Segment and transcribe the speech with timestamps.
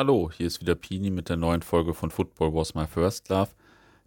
[0.00, 3.50] Hallo, hier ist wieder Pini mit der neuen Folge von Football Was My First Love.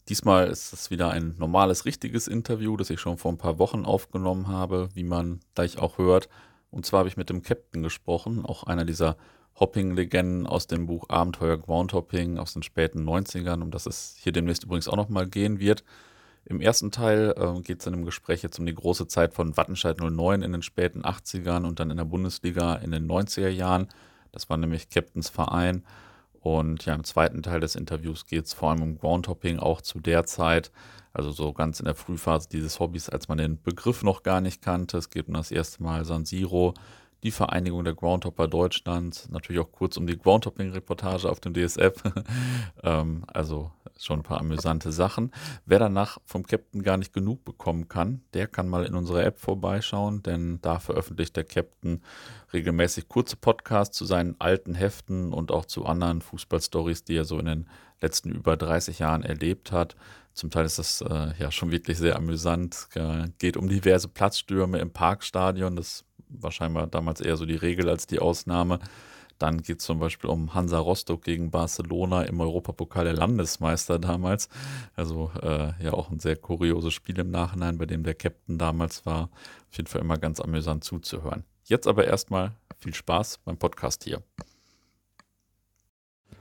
[0.09, 3.85] Diesmal ist es wieder ein normales, richtiges Interview, das ich schon vor ein paar Wochen
[3.85, 6.29] aufgenommen habe, wie man gleich auch hört.
[6.71, 9.17] Und zwar habe ich mit dem Captain gesprochen, auch einer dieser
[9.59, 14.63] Hopping-Legenden aus dem Buch Abenteuer Groundhopping aus den späten 90ern, um das es hier demnächst
[14.63, 15.83] übrigens auch nochmal gehen wird.
[16.45, 19.55] Im ersten Teil äh, geht es in dem Gespräch jetzt um die große Zeit von
[19.57, 23.89] Wattenscheid 09 in den späten 80ern und dann in der Bundesliga in den 90er Jahren.
[24.33, 25.83] Das war nämlich Captains Verein.
[26.41, 30.01] Und ja, im zweiten Teil des Interviews geht es vor allem um Groundhopping, auch zu
[30.01, 30.71] der Zeit,
[31.13, 34.61] also so ganz in der Frühphase dieses Hobbys, als man den Begriff noch gar nicht
[34.61, 34.97] kannte.
[34.97, 36.73] Es geht um das erste Mal San Siro,
[37.23, 42.03] die Vereinigung der Groundhopper Deutschlands, natürlich auch kurz um die Groundhopping-Reportage auf dem DSF.
[42.83, 45.31] ähm, also schon ein paar amüsante Sachen.
[45.65, 49.39] Wer danach vom Captain gar nicht genug bekommen kann, der kann mal in unserer App
[49.39, 52.01] vorbeischauen, denn da veröffentlicht der Captain
[52.51, 57.39] regelmäßig kurze Podcasts zu seinen alten Heften und auch zu anderen Fußballstories, die er so
[57.39, 57.67] in den
[58.01, 59.95] letzten über 30 Jahren erlebt hat.
[60.33, 62.87] Zum Teil ist das äh, ja schon wirklich sehr amüsant.
[62.95, 65.75] Äh, geht um diverse Platzstürme im Parkstadion.
[65.75, 66.05] Das
[66.39, 68.79] war scheinbar damals eher so die Regel als die Ausnahme.
[69.39, 74.47] Dann geht es zum Beispiel um Hansa Rostock gegen Barcelona im Europapokal der Landesmeister damals.
[74.95, 79.05] Also äh, ja auch ein sehr kurioses Spiel im Nachhinein, bei dem der Captain damals
[79.05, 79.29] war.
[79.69, 81.43] Auf jeden Fall immer ganz amüsant zuzuhören.
[81.65, 84.21] Jetzt aber erstmal viel Spaß beim Podcast hier.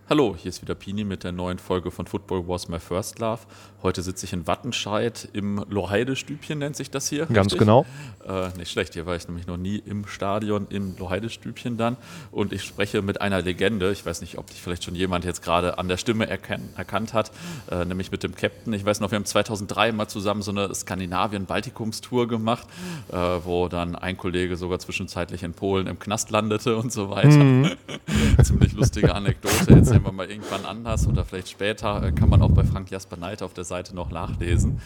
[0.09, 3.43] Hallo, hier ist wieder Pini mit der neuen Folge von Football Was My First Love.
[3.85, 7.27] Heute sitze ich in Wattenscheid im Loheide-Stübchen, nennt sich das hier.
[7.27, 7.61] Ganz richtig?
[7.61, 7.87] genau.
[8.27, 11.97] Äh, nicht schlecht, hier war ich nämlich noch nie im Stadion im Loheide-Stübchen dann.
[12.33, 13.93] Und ich spreche mit einer Legende.
[13.93, 17.31] Ich weiß nicht, ob dich vielleicht schon jemand jetzt gerade an der Stimme erkannt hat,
[17.71, 18.73] äh, nämlich mit dem Captain.
[18.73, 22.67] Ich weiß noch, wir haben 2003 mal zusammen so eine Skandinavien-Baltikums-Tour gemacht,
[23.11, 27.29] äh, wo dann ein Kollege sogar zwischenzeitlich in Polen im Knast landete und so weiter.
[27.29, 27.71] Mhm.
[28.43, 29.75] Ziemlich lustige Anekdote.
[29.75, 32.91] Jetzt sehen wir mal irgendwann anders oder vielleicht später, äh, kann man auch bei Frank
[32.91, 34.81] Jasper Neid auf der Seite noch nachlesen.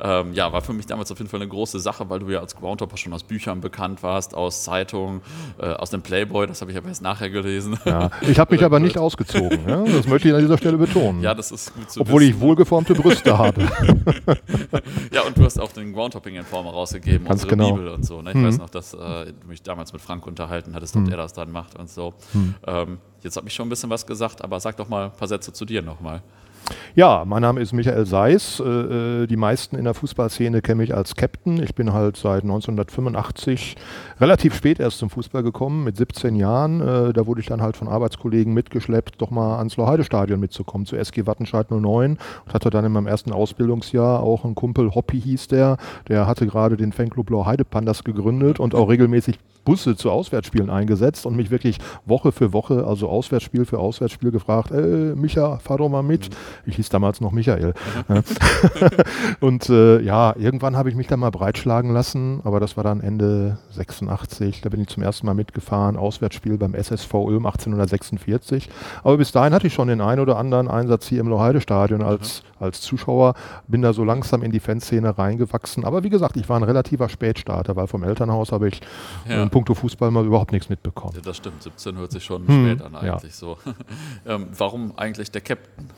[0.00, 2.40] Ähm, ja, war für mich damals auf jeden Fall eine große Sache, weil du ja
[2.40, 5.20] als Groundhopper schon aus Büchern bekannt warst, aus Zeitungen,
[5.58, 7.78] äh, aus dem Playboy, das habe ich aber erst nachher gelesen.
[7.84, 9.82] Ja, ich habe mich aber nicht ausgezogen, ja?
[9.84, 11.22] das möchte ich an dieser Stelle betonen.
[11.22, 12.34] Ja, das ist gut zu Obwohl wissen.
[12.34, 13.62] ich wohlgeformte Brüste habe.
[15.12, 17.72] ja, und du hast auch den Groundhopping-Informer rausgegeben, Ganz unsere genau.
[17.74, 18.22] Bibel und so.
[18.22, 18.30] Ne?
[18.30, 18.46] Ich mhm.
[18.46, 21.10] weiß noch, dass äh, du mich damals mit Frank unterhalten hattest, ob mhm.
[21.10, 22.14] er das dann macht und so.
[22.32, 22.54] Mhm.
[22.66, 25.28] Ähm, Jetzt habe ich schon ein bisschen was gesagt, aber sag doch mal ein paar
[25.28, 26.22] Sätze zu dir nochmal.
[26.94, 28.60] Ja, mein Name ist Michael Seis.
[28.60, 31.62] Äh, äh, die meisten in der Fußballszene kennen mich als Captain.
[31.62, 33.76] Ich bin halt seit 1985
[34.20, 36.80] relativ spät erst zum Fußball gekommen, mit 17 Jahren.
[36.80, 40.96] Äh, da wurde ich dann halt von Arbeitskollegen mitgeschleppt, doch mal ans Loheide-Stadion mitzukommen, zu
[40.96, 45.48] SG Wattenscheid 09 und hatte dann in meinem ersten Ausbildungsjahr auch einen Kumpel, Hoppy hieß
[45.48, 45.78] der,
[46.08, 51.26] der hatte gerade den Fanclub Loheide Pandas gegründet und auch regelmäßig Busse zu Auswärtsspielen eingesetzt
[51.26, 55.88] und mich wirklich Woche für Woche, also Auswärtsspiel für Auswärtsspiel gefragt, äh, Micha, fahr doch
[55.88, 56.30] mal mit.
[56.30, 56.34] Mhm.
[56.66, 57.74] Ich hieß damals noch Michael.
[58.08, 58.22] Mhm.
[59.40, 63.00] und äh, ja, irgendwann habe ich mich dann mal breitschlagen lassen, aber das war dann
[63.00, 64.60] Ende 86.
[64.60, 68.68] Da bin ich zum ersten Mal mitgefahren, Auswärtsspiel beim SSV Ulm 1846.
[69.04, 72.42] Aber bis dahin hatte ich schon den einen oder anderen Einsatz hier im Loheide-Stadion als,
[72.42, 72.64] mhm.
[72.64, 73.34] als Zuschauer,
[73.68, 75.84] bin da so langsam in die Fanszene reingewachsen.
[75.84, 78.80] Aber wie gesagt, ich war ein relativer Spätstarter, weil vom Elternhaus habe ich
[79.28, 81.14] ja puncto Fußball mal überhaupt nichts mitbekommen.
[81.14, 81.62] Ja, das stimmt.
[81.62, 83.38] 17 hört sich schon hm, spät an eigentlich ja.
[83.38, 83.58] so.
[84.26, 85.88] ähm, warum eigentlich der Captain?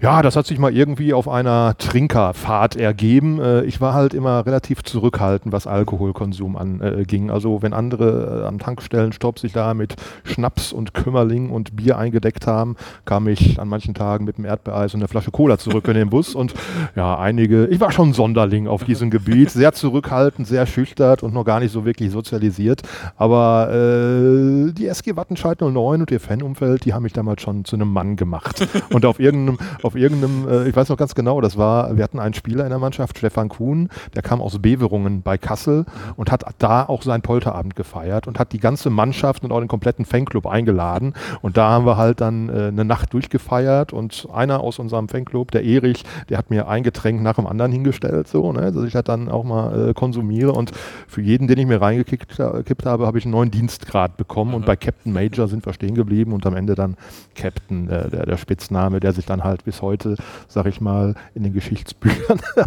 [0.00, 3.40] Ja, das hat sich mal irgendwie auf einer Trinkerfahrt ergeben.
[3.40, 7.28] Äh, ich war halt immer relativ zurückhaltend, was Alkoholkonsum anging.
[7.28, 11.98] Äh, also wenn andere äh, am Tankstellenstopp sich da mit Schnaps und Kümmerling und Bier
[11.98, 15.86] eingedeckt haben, kam ich an manchen Tagen mit einem Erdbeereis und einer Flasche Cola zurück
[15.88, 16.34] in den Bus.
[16.34, 16.54] Und
[16.96, 21.44] ja, einige, ich war schon Sonderling auf diesem Gebiet, sehr zurückhaltend, sehr schüchtern und noch
[21.44, 22.82] gar nicht so wirklich sozialisiert.
[23.16, 27.76] Aber äh, die SG Wattenscheid 09 und ihr Fanumfeld, die haben mich damals schon zu
[27.76, 28.66] einem Mann gemacht.
[28.92, 32.18] Und auf irgendeinem auf irgendeinem, äh, ich weiß noch ganz genau, das war, wir hatten
[32.18, 35.84] einen Spieler in der Mannschaft, Stefan Kuhn, der kam aus Beverungen bei Kassel
[36.16, 39.68] und hat da auch seinen Polterabend gefeiert und hat die ganze Mannschaft und auch den
[39.68, 41.14] kompletten Fanclub eingeladen.
[41.42, 45.50] Und da haben wir halt dann äh, eine Nacht durchgefeiert und einer aus unserem Fanclub,
[45.50, 48.92] der Erich, der hat mir ein Getränk nach dem anderen hingestellt, so, ne, dass ich
[48.92, 50.52] das dann auch mal äh, konsumiere.
[50.52, 50.72] Und
[51.08, 54.50] für jeden, den ich mir reingekippt habe, habe ich einen neuen Dienstgrad bekommen.
[54.50, 54.56] Mhm.
[54.56, 56.96] Und bei Captain Major sind wir stehen geblieben und am Ende dann
[57.34, 60.16] Captain, äh, der, der Spitzname, der sich dann halt bis heute,
[60.48, 62.66] sag ich mal, in den Geschichtsbüchern ja.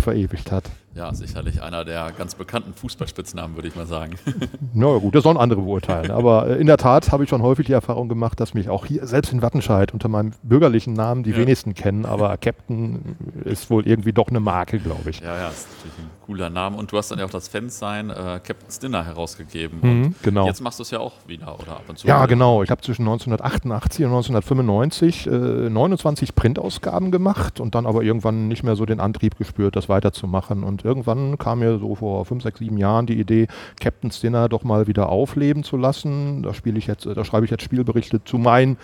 [0.00, 0.64] verewigt hat.
[0.94, 4.16] Ja, sicherlich einer der ganz bekannten Fußballspitznamen, würde ich mal sagen.
[4.74, 6.12] Na ja, gut, das sollen andere beurteilen.
[6.12, 8.86] Aber äh, in der Tat habe ich schon häufig die Erfahrung gemacht, dass mich auch
[8.86, 11.36] hier, selbst in Wattenscheid, unter meinem bürgerlichen Namen die ja.
[11.36, 12.06] wenigsten kennen.
[12.06, 15.18] Aber Captain ist wohl irgendwie doch eine Marke, glaube ich.
[15.18, 16.76] Ja, ja, ist natürlich ein cooler Name.
[16.76, 19.78] Und du hast dann ja auch das Fansign äh, Captain's Dinner herausgegeben.
[19.82, 20.46] Mhm, genau.
[20.46, 22.06] Jetzt machst du es ja auch wieder, oder ab und zu?
[22.06, 22.62] Ja, genau.
[22.62, 28.62] Ich habe zwischen 1988 und 1995 äh, 29 Printausgaben gemacht und dann aber irgendwann nicht
[28.62, 30.62] mehr so den Antrieb gespürt, das weiterzumachen.
[30.62, 33.46] Und irgendwann kam mir so vor fünf, sechs, sieben Jahren die Idee,
[33.80, 36.42] Captain's Dinner doch mal wieder aufleben zu lassen.
[36.42, 38.76] Da spiele ich jetzt, da schreibe ich jetzt Spielberichte zu meinen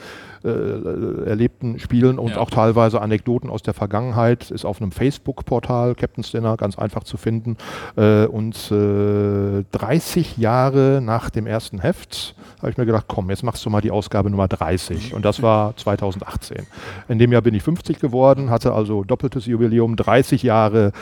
[0.44, 0.49] äh,
[1.26, 2.38] erlebten Spielen und ja.
[2.38, 4.50] auch teilweise Anekdoten aus der Vergangenheit.
[4.50, 7.56] Ist auf einem Facebook-Portal Captain's Dinner ganz einfach zu finden.
[7.97, 13.43] Äh, und äh, 30 Jahre nach dem ersten Heft habe ich mir gedacht, komm, jetzt
[13.43, 15.14] machst du mal die Ausgabe Nummer 30.
[15.14, 16.67] Und das war 2018.
[17.08, 20.93] In dem Jahr bin ich 50 geworden, hatte also doppeltes Jubiläum, 30 Jahre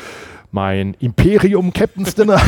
[0.51, 2.41] mein Imperium Captain's Dinner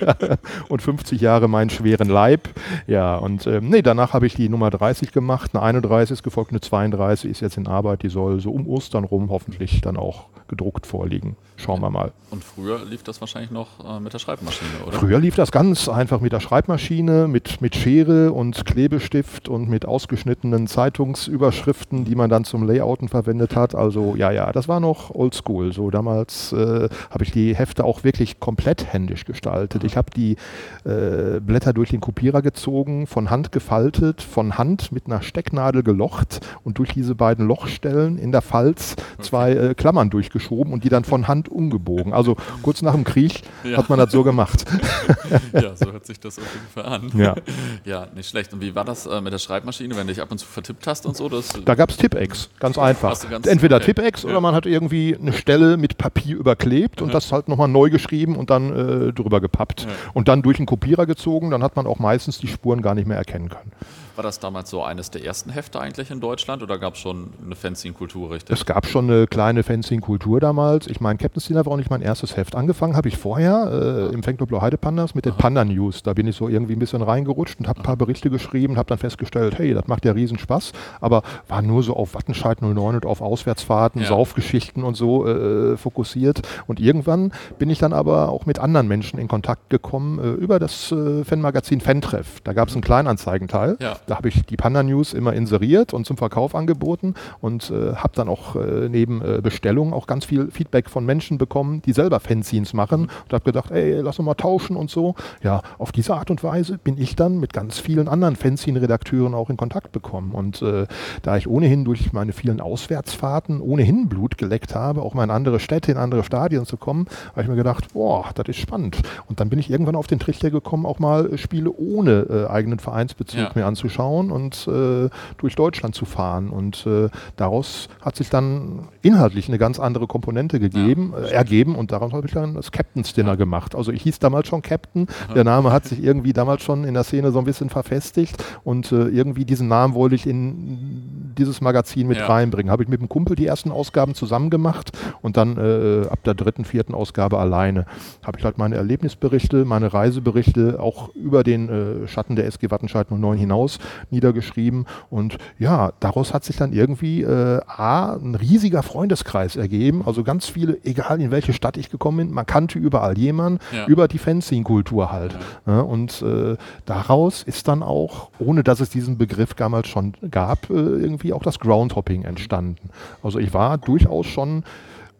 [0.68, 2.48] und 50 Jahre meinen schweren Leib.
[2.86, 6.50] Ja, und ähm, nee, danach habe ich die Nummer 30 gemacht, eine 31 ist gefolgt,
[6.50, 10.26] eine 32 ist jetzt in Arbeit, die soll so um Ostern rum hoffentlich dann auch
[10.48, 11.36] gedruckt vorliegen.
[11.56, 12.12] Schauen wir mal.
[12.30, 14.98] Und früher lief das wahrscheinlich noch äh, mit der Schreibmaschine, oder?
[14.98, 19.86] Früher lief das ganz einfach mit der Schreibmaschine, mit, mit Schere und Klebestift und mit
[19.86, 23.74] ausgeschnittenen Zeitungsüberschriften, die man dann zum Layouten verwendet hat.
[23.74, 25.72] Also ja, ja, das war noch oldschool.
[25.72, 29.84] So damals äh, habe ich die Hefte auch wirklich komplett händisch gestaltet.
[29.84, 30.36] Ich habe die
[30.84, 36.40] äh, Blätter durch den Kopierer gezogen, von Hand gefaltet, von Hand mit einer Stecknadel gelocht
[36.64, 41.04] und durch diese beiden Lochstellen in der Falz zwei äh, Klammern durchgeschoben und die dann
[41.04, 42.12] von Hand umgebogen.
[42.12, 43.76] Also kurz nach dem Krieg ja.
[43.76, 44.64] hat man das so gemacht.
[45.52, 47.10] ja, so hört sich das auf jeden Fall an.
[47.14, 47.34] Ja,
[47.84, 48.52] ja nicht schlecht.
[48.52, 50.86] Und wie war das äh, mit der Schreibmaschine, wenn du dich ab und zu vertippt
[50.86, 51.28] hast und so?
[51.28, 53.18] Das da gab es Tippex, ganz einfach.
[53.28, 53.86] Ganz Entweder okay.
[53.86, 54.30] Tippex ja.
[54.30, 57.14] oder man hat irgendwie eine Stelle mit Papier überklebt und ja.
[57.22, 59.86] Das halt nochmal neu geschrieben und dann äh, drüber gepappt.
[60.14, 63.06] Und dann durch den Kopierer gezogen, dann hat man auch meistens die Spuren gar nicht
[63.06, 63.72] mehr erkennen können.
[64.14, 67.30] War das damals so eines der ersten Hefte eigentlich in Deutschland oder gab es schon
[67.44, 68.58] eine Fanzine-Kultur, richtig?
[68.58, 70.86] Es gab schon eine kleine Fanzine-Kultur damals.
[70.86, 72.54] Ich meine, Captain Dinner war auch nicht mein erstes Heft.
[72.54, 76.02] Angefangen habe ich vorher äh, im Fanclub Heide Pandas mit den Panda News.
[76.02, 78.88] Da bin ich so irgendwie ein bisschen reingerutscht und habe ein paar Berichte geschrieben, habe
[78.88, 82.96] dann festgestellt, hey, das macht ja riesen Spaß, aber war nur so auf Wattenscheid 09
[82.96, 84.08] und auf Auswärtsfahrten, ja.
[84.08, 86.42] Saufgeschichten und so äh, fokussiert.
[86.66, 90.58] Und irgendwann bin ich dann aber auch mit anderen Menschen in Kontakt gekommen äh, über
[90.58, 92.40] das äh, Fanmagazin Fantreff.
[92.44, 93.78] Da gab es einen Kleinanzeigenteil.
[93.80, 93.96] Ja.
[94.06, 98.12] Da habe ich die Panda News immer inseriert und zum Verkauf angeboten und äh, habe
[98.14, 102.20] dann auch äh, neben äh, Bestellungen auch ganz viel Feedback von Menschen bekommen, die selber
[102.20, 105.14] Fanzines machen und habe gedacht, ey, lass uns mal tauschen und so.
[105.42, 109.50] Ja, auf diese Art und Weise bin ich dann mit ganz vielen anderen Fanzine-Redakteuren auch
[109.50, 110.86] in Kontakt bekommen und äh,
[111.22, 115.60] da ich ohnehin durch meine vielen Auswärtsfahrten ohnehin Blut geleckt habe, auch mal in andere
[115.60, 119.00] Städte, in andere Stadien zu kommen, habe ich mir gedacht, boah, das ist spannend.
[119.28, 122.78] Und dann bin ich irgendwann auf den Trichter gekommen, auch mal Spiele ohne äh, eigenen
[122.78, 123.50] Vereinsbezug ja.
[123.54, 125.08] mir anzuschauen anschauen und äh,
[125.38, 126.50] durch Deutschland zu fahren.
[126.50, 131.76] Und äh, daraus hat sich dann inhaltlich eine ganz andere Komponente gegeben, ja, äh, ergeben
[131.76, 133.74] und daraus habe ich dann das Captain's Dinner gemacht.
[133.74, 137.04] Also ich hieß damals schon Captain, der Name hat sich irgendwie damals schon in der
[137.04, 142.08] Szene so ein bisschen verfestigt und äh, irgendwie diesen Namen wollte ich in dieses Magazin
[142.08, 142.26] mit ja.
[142.26, 142.70] reinbringen.
[142.70, 146.34] Habe ich mit dem Kumpel die ersten Ausgaben zusammen gemacht und dann äh, ab der
[146.34, 147.86] dritten, vierten Ausgabe alleine.
[148.24, 153.10] Habe ich halt meine Erlebnisberichte, meine Reiseberichte auch über den äh, Schatten der SG Wattenscheid
[153.10, 153.78] 09 hinaus
[154.10, 154.86] niedergeschrieben.
[155.10, 160.02] Und ja, daraus hat sich dann irgendwie äh, A, ein riesiger Freundeskreis ergeben.
[160.06, 163.86] Also ganz viele, egal in welche Stadt ich gekommen bin, man kannte überall jemanden, ja.
[163.86, 165.32] über die Fanzine-Kultur halt.
[165.66, 165.72] Ja.
[165.72, 166.56] Ja, und äh,
[166.86, 171.42] daraus ist dann auch, ohne dass es diesen Begriff damals schon gab, äh, irgendwie auch
[171.42, 172.90] das Groundhopping entstanden.
[173.22, 174.64] Also ich war durchaus schon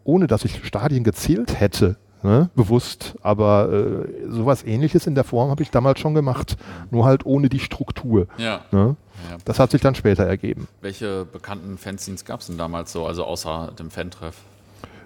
[0.04, 3.14] ohne dass ich Stadien gezählt hätte, ne, bewusst.
[3.22, 6.56] Aber äh, sowas ähnliches in der Form habe ich damals schon gemacht,
[6.90, 8.26] nur halt ohne die Struktur.
[8.38, 8.62] Ja.
[8.70, 8.96] Ne?
[9.30, 9.36] ja.
[9.44, 10.68] Das hat sich dann später ergeben.
[10.80, 14.36] Welche bekannten Fanzines gab es denn damals so, also außer dem Fantreff?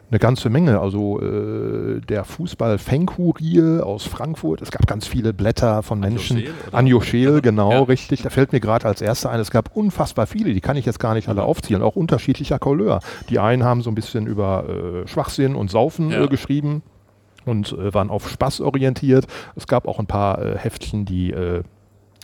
[0.09, 0.79] Eine ganze Menge.
[0.79, 4.63] Also äh, der Fußball-Fankurier aus Frankfurt.
[4.63, 6.45] Es gab ganz viele Blätter von Menschen.
[6.71, 7.83] Anjo Scheel, genau, ja.
[7.83, 8.23] richtig.
[8.23, 9.41] Da fällt mir gerade als erster ein.
[9.41, 10.55] Es gab unfassbar viele.
[10.55, 11.83] Die kann ich jetzt gar nicht alle aufzählen.
[11.83, 13.01] Auch unterschiedlicher Couleur.
[13.31, 16.23] Die einen haben so ein bisschen über äh, Schwachsinn und Saufen ja.
[16.23, 16.83] äh, geschrieben
[17.47, 19.27] und äh, waren auf Spaß orientiert.
[19.55, 21.63] Es gab auch ein paar äh, Heftchen, die äh,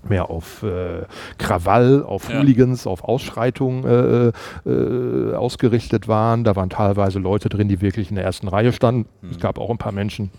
[0.09, 1.05] mehr auf äh,
[1.39, 2.39] Krawall, auf ja.
[2.39, 4.33] Hooligans, auf Ausschreitungen
[4.67, 6.45] äh, äh, ausgerichtet waren.
[6.45, 9.09] Da waren teilweise Leute drin, die wirklich in der ersten Reihe standen.
[9.21, 9.31] Mhm.
[9.31, 10.31] Es gab auch ein paar Menschen,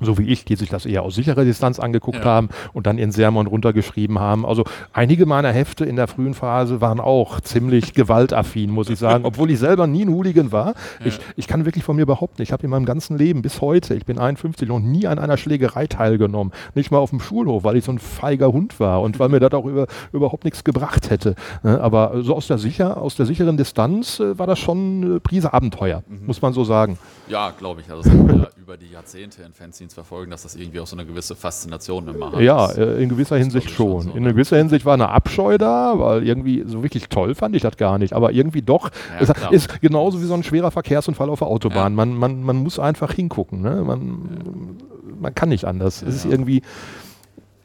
[0.00, 2.24] so wie ich, die sich das eher aus sicherer Distanz angeguckt ja.
[2.24, 4.44] haben und dann in Sermon runtergeschrieben haben.
[4.46, 9.24] Also einige meiner Hefte in der frühen Phase waren auch ziemlich gewaltaffin, muss ich sagen,
[9.24, 10.74] obwohl ich selber nie ein Hooligan war.
[11.00, 11.06] Ja.
[11.06, 13.94] Ich, ich kann wirklich von mir behaupten, ich habe in meinem ganzen Leben bis heute,
[13.94, 16.52] ich bin 51, noch nie an einer Schlägerei teilgenommen.
[16.74, 19.40] Nicht mal auf dem Schulhof, weil ich so ein feiger Hund war und weil mir
[19.40, 21.34] das auch über, überhaupt nichts gebracht hätte.
[21.62, 25.20] Ne, aber so aus der, sicher, aus der sicheren Distanz äh, war das schon eine
[25.20, 26.26] Prise Abenteuer, mhm.
[26.26, 26.98] muss man so sagen.
[27.28, 27.90] Ja, glaube ich.
[27.90, 28.10] Also
[28.64, 32.32] über die Jahrzehnte in Fanzines verfolgen, dass das irgendwie auch so eine gewisse Faszination immer
[32.32, 32.40] hat.
[32.40, 34.00] Ja, äh, in gewisser Hinsicht schon.
[34.00, 37.60] So, in gewisser Hinsicht war eine Abscheu da, weil irgendwie so wirklich toll fand ich
[37.60, 38.14] das gar nicht.
[38.14, 38.90] Aber irgendwie doch.
[39.20, 41.92] Ja, es ist genauso wie so ein schwerer Verkehrsunfall auf der Autobahn.
[41.92, 41.96] Ja.
[41.96, 43.60] Man, man, man muss einfach hingucken.
[43.60, 43.82] Ne?
[43.84, 44.78] Man,
[45.20, 46.00] man kann nicht anders.
[46.00, 46.62] Es ist irgendwie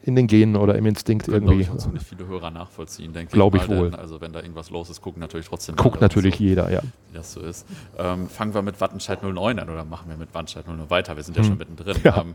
[0.02, 1.62] in den Genen oder im Instinkt Können, irgendwie.
[1.62, 3.90] Ich, ziemlich viele Hörer nachvollziehen, denke Glaube ich, wohl.
[3.90, 5.76] Denn, also wenn da irgendwas los ist, gucken natürlich trotzdem.
[5.76, 6.80] Guckt natürlich so, jeder, ja.
[6.82, 7.66] Wie das so ist.
[7.98, 11.16] Ähm, fangen wir mit Wattenscheid 09 an oder machen wir mit Wattenscheid 09 weiter?
[11.16, 11.48] Wir sind ja hm.
[11.48, 11.96] schon mittendrin.
[12.04, 12.22] Ja.
[12.22, 12.34] Ähm,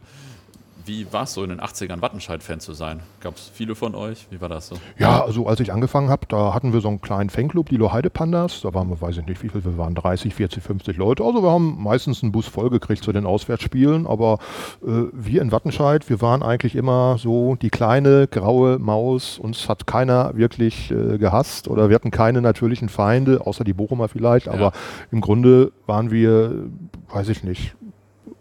[0.86, 3.00] wie war es so in den 80ern Wattenscheid-Fan zu sein?
[3.20, 4.28] Gab es viele von euch?
[4.30, 4.76] Wie war das so?
[4.98, 8.10] Ja, also als ich angefangen habe, da hatten wir so einen kleinen Fanclub, die Loheide
[8.10, 8.62] Pandas.
[8.62, 11.24] Da waren wir, weiß ich nicht wie viel, wir waren 30, 40, 50 Leute.
[11.24, 14.06] Also wir haben meistens einen Bus vollgekriegt zu den Auswärtsspielen.
[14.06, 14.38] Aber
[14.86, 19.40] äh, wir in Wattenscheid, wir waren eigentlich immer so die kleine graue Maus.
[19.40, 24.08] Uns hat keiner wirklich äh, gehasst oder wir hatten keine natürlichen Feinde, außer die Bochumer
[24.08, 24.48] vielleicht.
[24.48, 24.72] Aber ja.
[25.12, 26.66] im Grunde waren wir,
[27.10, 27.76] weiß ich nicht,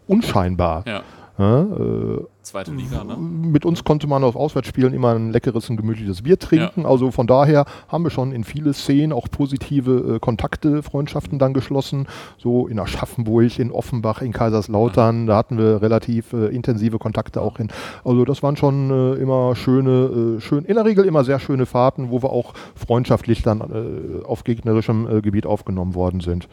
[0.06, 0.84] unscheinbar.
[0.86, 1.02] Ja.
[1.38, 3.16] Ja, äh, Zweite Liga, ne?
[3.16, 6.82] Mit uns konnte man auf Auswärtsspielen immer ein leckeres und gemütliches Bier trinken.
[6.82, 6.88] Ja.
[6.88, 11.54] Also von daher haben wir schon in viele Szenen auch positive äh, Kontakte, Freundschaften dann
[11.54, 12.06] geschlossen.
[12.36, 15.26] So in Aschaffenburg, in Offenbach, in Kaiserslautern, ja.
[15.26, 17.68] da hatten wir relativ äh, intensive Kontakte auch hin.
[18.04, 21.64] Also das waren schon äh, immer schöne, äh, schön, in der Regel immer sehr schöne
[21.64, 26.46] Fahrten, wo wir auch freundschaftlich dann äh, auf gegnerischem äh, Gebiet aufgenommen worden sind.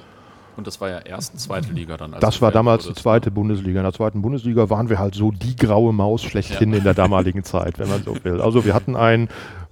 [0.58, 2.15] Und das war ja erst zweite Liga dann.
[2.20, 3.79] das war damals die zweite Bundesliga.
[3.79, 6.79] In der zweiten Bundesliga waren wir halt so die graue Maus schlechthin ja.
[6.79, 8.41] in der damaligen Zeit, wenn man so will.
[8.41, 9.29] Also wir hatten ein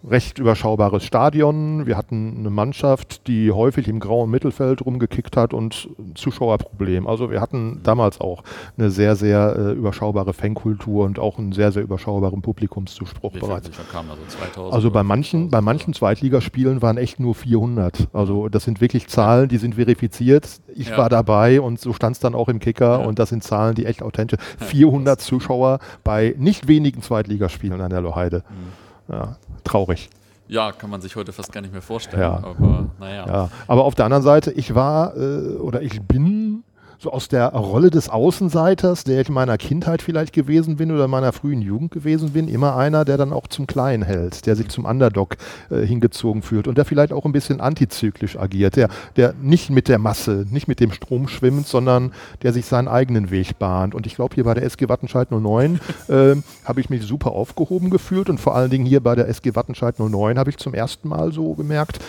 [0.07, 1.85] recht überschaubares Stadion.
[1.85, 7.07] Wir hatten eine Mannschaft, die häufig im grauen Mittelfeld rumgekickt hat und Zuschauerproblem.
[7.07, 8.43] Also wir hatten damals auch
[8.77, 13.67] eine sehr, sehr äh, überschaubare Fankultur und auch einen sehr, sehr überschaubaren Publikumszuspruch Wie bereits.
[13.67, 13.81] Also,
[14.27, 18.07] 2000 also bei manchen, bei manchen Zweitligaspielen waren echt nur 400.
[18.13, 20.61] Also das sind wirklich Zahlen, die sind verifiziert.
[20.73, 20.97] Ich ja.
[20.97, 23.05] war dabei und so stand es dann auch im Kicker ja.
[23.05, 24.39] und das sind Zahlen, die echt authentisch.
[24.59, 28.43] 400 Zuschauer bei nicht wenigen Zweitligaspielen an der Loheide.
[28.49, 29.13] Mhm.
[29.13, 30.09] Ja traurig.
[30.47, 32.21] Ja, kann man sich heute fast gar nicht mehr vorstellen.
[32.21, 32.37] Ja.
[32.43, 33.27] Aber naja.
[33.27, 33.49] Ja.
[33.67, 36.63] Aber auf der anderen Seite, ich war äh, oder ich bin
[37.01, 41.05] so aus der Rolle des Außenseiters, der ich in meiner Kindheit vielleicht gewesen bin oder
[41.05, 44.57] in meiner frühen Jugend gewesen bin, immer einer, der dann auch zum Kleinen hält, der
[44.57, 45.37] sich zum Underdog
[45.69, 49.87] äh, hingezogen fühlt und der vielleicht auch ein bisschen antizyklisch agiert, der, der nicht mit
[49.87, 53.95] der Masse, nicht mit dem Strom schwimmt, sondern der sich seinen eigenen Weg bahnt.
[53.95, 55.79] Und ich glaube, hier bei der SG Wattenscheid 09
[56.09, 59.55] äh, habe ich mich super aufgehoben gefühlt und vor allen Dingen hier bei der SG
[59.55, 61.99] Wattenscheid 09 habe ich zum ersten Mal so gemerkt,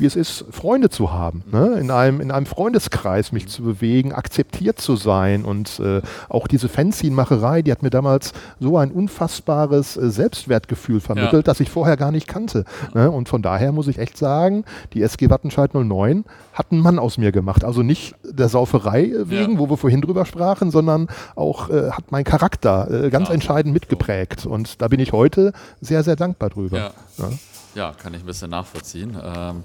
[0.00, 1.78] wie es ist, Freunde zu haben, ne?
[1.78, 6.68] in, einem, in einem Freundeskreis mich zu bewegen, akzeptiert zu sein und äh, auch diese
[6.68, 11.42] Fanzine-Macherei, die hat mir damals so ein unfassbares äh, Selbstwertgefühl vermittelt, ja.
[11.42, 12.64] das ich vorher gar nicht kannte.
[12.94, 13.10] Ne?
[13.10, 14.64] Und von daher muss ich echt sagen,
[14.94, 17.64] die SG Wattenscheid 09 hat einen Mann aus mir gemacht.
[17.64, 19.58] Also nicht der Sauferei wegen, ja.
[19.58, 23.34] wo wir vorhin drüber sprachen, sondern auch äh, hat mein Charakter äh, ganz ja.
[23.34, 24.46] entscheidend mitgeprägt.
[24.46, 26.78] Und da bin ich heute sehr, sehr dankbar drüber.
[27.18, 27.28] Ja.
[27.74, 29.16] Ja, kann ich ein bisschen nachvollziehen.
[29.22, 29.64] Ähm,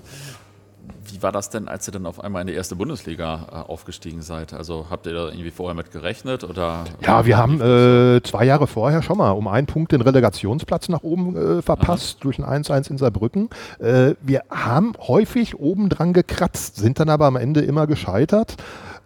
[1.07, 4.21] wie war das denn, als ihr dann auf einmal in die erste Bundesliga äh, aufgestiegen
[4.21, 4.53] seid?
[4.53, 6.43] Also habt ihr da irgendwie vorher mit gerechnet?
[6.43, 10.89] Oder ja, wir haben äh, zwei Jahre vorher schon mal um einen Punkt den Relegationsplatz
[10.89, 12.24] nach oben äh, verpasst Aha.
[12.24, 13.50] durch ein 1-1 in Saarbrücken.
[13.79, 18.55] Äh, wir haben häufig oben dran gekratzt, sind dann aber am Ende immer gescheitert.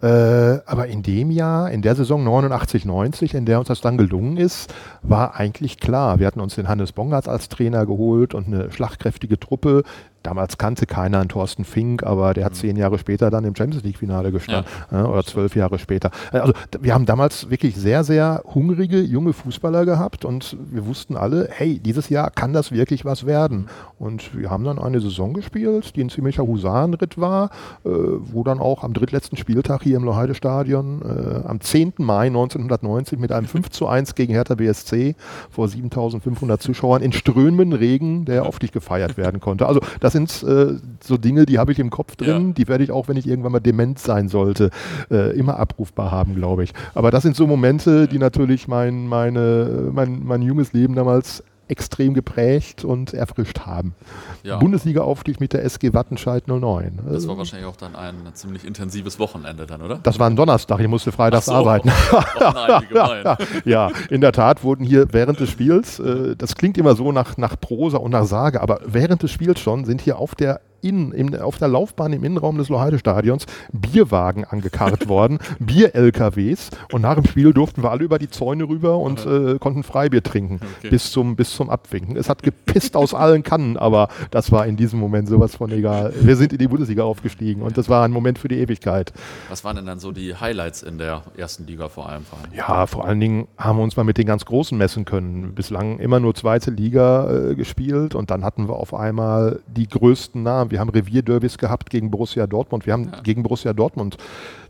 [0.02, 3.98] Äh, aber in dem Jahr, in der Saison 89, 90, in der uns das dann
[3.98, 6.18] gelungen ist, war eigentlich klar.
[6.18, 9.82] Wir hatten uns den Hannes Bongartz als Trainer geholt und eine schlagkräftige Truppe,
[10.22, 12.56] Damals kannte keiner einen Thorsten Fink, aber der hat mhm.
[12.56, 14.70] zehn Jahre später dann im Champions League-Finale gestanden.
[14.90, 15.06] Ja.
[15.06, 16.10] oder zwölf Jahre später.
[16.32, 21.48] Also wir haben damals wirklich sehr, sehr hungrige junge Fußballer gehabt und wir wussten alle,
[21.50, 23.68] hey, dieses Jahr kann das wirklich was werden.
[23.98, 27.50] Und wir haben dann eine Saison gespielt, die ein ziemlicher Husarenritt war,
[27.84, 31.94] äh, wo dann auch am drittletzten Spieltag hier im Loheide-Stadion äh, am 10.
[31.98, 35.14] Mai 1990 mit einem 5 zu 1 gegen Hertha BSC
[35.50, 39.66] vor 7500 Zuschauern in strömenden Regen, der auf dich gefeiert werden konnte.
[39.66, 42.52] Also das das sind äh, so Dinge, die habe ich im Kopf drin, ja.
[42.54, 44.70] die werde ich auch, wenn ich irgendwann mal dement sein sollte,
[45.10, 46.72] äh, immer abrufbar haben, glaube ich.
[46.94, 52.14] Aber das sind so Momente, die natürlich mein, meine, mein, mein junges Leben damals extrem
[52.14, 53.94] geprägt und erfrischt haben.
[54.42, 54.58] Ja.
[54.58, 56.98] Bundesliga-Aufstieg mit der SG Wattenscheid 09.
[57.08, 59.98] Das war wahrscheinlich auch dann ein ziemlich intensives Wochenende dann, oder?
[60.02, 61.52] Das war ein Donnerstag, ich musste freitags so.
[61.52, 61.90] arbeiten.
[62.10, 63.36] Oh nein, wie gemein.
[63.64, 67.36] ja, in der Tat wurden hier während des Spiels, äh, das klingt immer so nach,
[67.36, 71.12] nach Prosa und nach Sage, aber während des Spiels schon sind hier auf der in,
[71.12, 77.26] im, auf der Laufbahn im Innenraum des Loheide-Stadions Bierwagen angekarrt worden, Bier-LKWs und nach dem
[77.26, 80.90] Spiel durften wir alle über die Zäune rüber und äh, konnten Freibier trinken Okay.
[80.90, 82.16] bis, zum, bis zum Abwinken.
[82.16, 86.12] Es hat gepisst aus allen Kannen, aber das war in diesem Moment sowas von egal.
[86.20, 89.12] Wir sind in die Bundesliga aufgestiegen und das war ein Moment für die Ewigkeit.
[89.48, 92.22] Was waren denn dann so die Highlights in der ersten Liga vor allem?
[92.54, 95.54] Ja, vor allen Dingen haben wir uns mal mit den ganz Großen messen können.
[95.54, 100.42] Bislang immer nur zweite Liga äh, gespielt und dann hatten wir auf einmal die größten
[100.42, 100.69] Namen.
[100.70, 102.86] Wir haben Revierderbys gehabt gegen Borussia Dortmund.
[102.86, 103.20] Wir haben Ja.
[103.20, 104.16] gegen Borussia Dortmund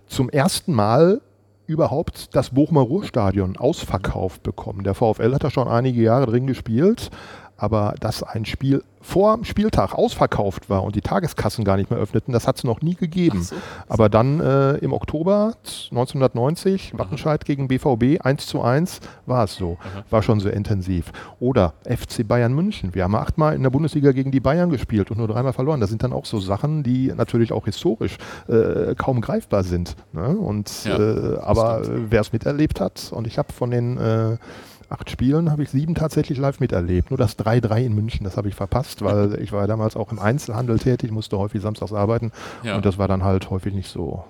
[0.06, 1.20] zum ersten Mal
[1.66, 4.82] überhaupt das Bochumer Ruhrstadion ausverkauft bekommen.
[4.82, 7.10] Der VfL hat da schon einige Jahre drin gespielt,
[7.60, 11.98] aber dass ein Spiel vor dem Spieltag ausverkauft war und die Tageskassen gar nicht mehr
[11.98, 13.42] öffneten, das hat es noch nie gegeben.
[13.42, 13.56] So.
[13.88, 15.54] Aber dann äh, im Oktober
[15.90, 19.78] 1990, Wattenscheid gegen BVB, 1 zu 1, war es so.
[20.10, 21.12] War schon sehr intensiv.
[21.38, 22.94] Oder FC Bayern München.
[22.94, 25.80] Wir haben achtmal in der Bundesliga gegen die Bayern gespielt und nur dreimal verloren.
[25.80, 28.16] Das sind dann auch so Sachen, die natürlich auch historisch
[28.48, 29.96] äh, kaum greifbar sind.
[30.12, 30.28] Ne?
[30.28, 34.36] Und, Ja, äh, aber wer es miterlebt hat, und ich habe von den äh,
[34.90, 37.10] acht Spielen, habe ich sieben tatsächlich live miterlebt.
[37.10, 40.18] Nur das 3-3 in München, das habe ich verpasst, weil ich war damals auch im
[40.18, 42.32] Einzelhandel tätig, musste häufig samstags arbeiten.
[42.62, 42.76] Ja.
[42.76, 44.24] Und das war dann halt häufig nicht so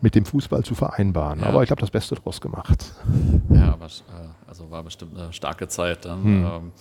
[0.00, 1.40] mit dem Fußball zu vereinbaren.
[1.40, 1.46] Ja.
[1.46, 2.92] Aber ich habe das Beste draus gemacht.
[3.50, 6.24] Ja, aber, äh, also war bestimmt eine starke Zeit dann.
[6.24, 6.44] Hm.
[6.44, 6.72] Ähm,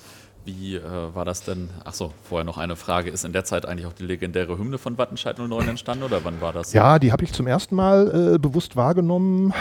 [0.43, 0.81] wie äh,
[1.13, 1.70] war das denn?
[1.86, 3.12] Achso, vorher noch eine Frage.
[3.12, 6.41] Ist in der Zeit eigentlich auch die legendäre Hymne von Wattenscheid 09 entstanden oder wann
[6.41, 6.74] war das?
[6.74, 9.53] Ja, die habe ich zum ersten Mal äh, bewusst wahrgenommen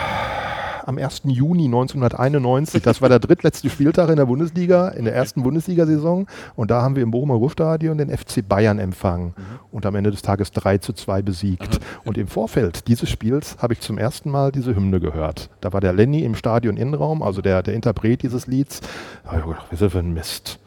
[0.87, 1.23] am 1.
[1.25, 2.83] Juni 1991.
[2.83, 6.27] Das war der drittletzte Spieltag in der Bundesliga, in der ersten Bundesliga-Saison.
[6.57, 9.35] Und da haben wir im Bochumer Ruhrstadion den FC Bayern empfangen
[9.71, 11.81] und am Ende des Tages 3 zu 2 besiegt.
[12.05, 15.51] Und im Vorfeld dieses Spiels habe ich zum ersten Mal diese Hymne gehört.
[15.61, 18.81] Da war der Lenny im Stadion Innenraum, also der, der Interpret dieses Lieds.
[19.25, 20.59] Da hab ich gedacht, was ist für ein Mist?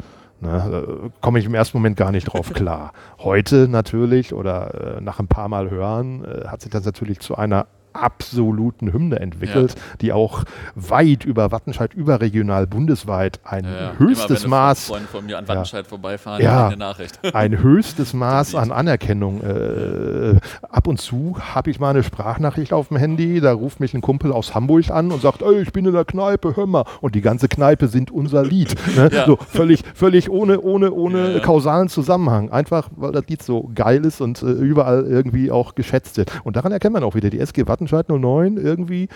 [0.44, 2.92] Ne, äh, komme ich im ersten Moment gar nicht drauf klar.
[3.20, 7.38] Heute natürlich oder äh, nach ein paar Mal hören äh, hat sich das natürlich zu
[7.38, 10.44] einer absoluten Hymne entwickelt, die auch
[10.76, 13.92] weit über Wattenscheid, überregional, bundesweit ein Ja, ja.
[13.98, 16.68] höchstes Maß Freunde von mir an Wattenscheid vorbeifahren, Ja.
[16.68, 17.20] eine Nachricht.
[17.36, 19.42] ein höchstes Maß an Anerkennung.
[19.42, 23.94] Äh, ab und zu habe ich mal eine Sprachnachricht auf dem Handy, da ruft mich
[23.94, 26.84] ein Kumpel aus Hamburg an und sagt, ey, ich bin in der Kneipe, hör mal.
[27.02, 28.76] Und die ganze Kneipe singt unser Lied.
[28.96, 29.04] Ne?
[29.14, 29.26] Ja.
[29.28, 31.40] So völlig, völlig ohne, ohne, ohne Ja, ja.
[31.40, 32.50] kausalen Zusammenhang.
[32.52, 36.32] Einfach, weil das Lied so geil ist und äh, überall irgendwie auch geschätzt wird.
[36.44, 39.10] Und daran erkennt man auch wieder, die SG Wattenscheid 09 irgendwie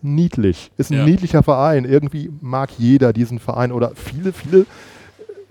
[0.00, 0.70] niedlich.
[0.76, 1.04] Ist ein Ja.
[1.04, 1.84] niedlicher Verein.
[1.84, 4.66] Irgendwie mag jeder diesen Verein oder viele, viele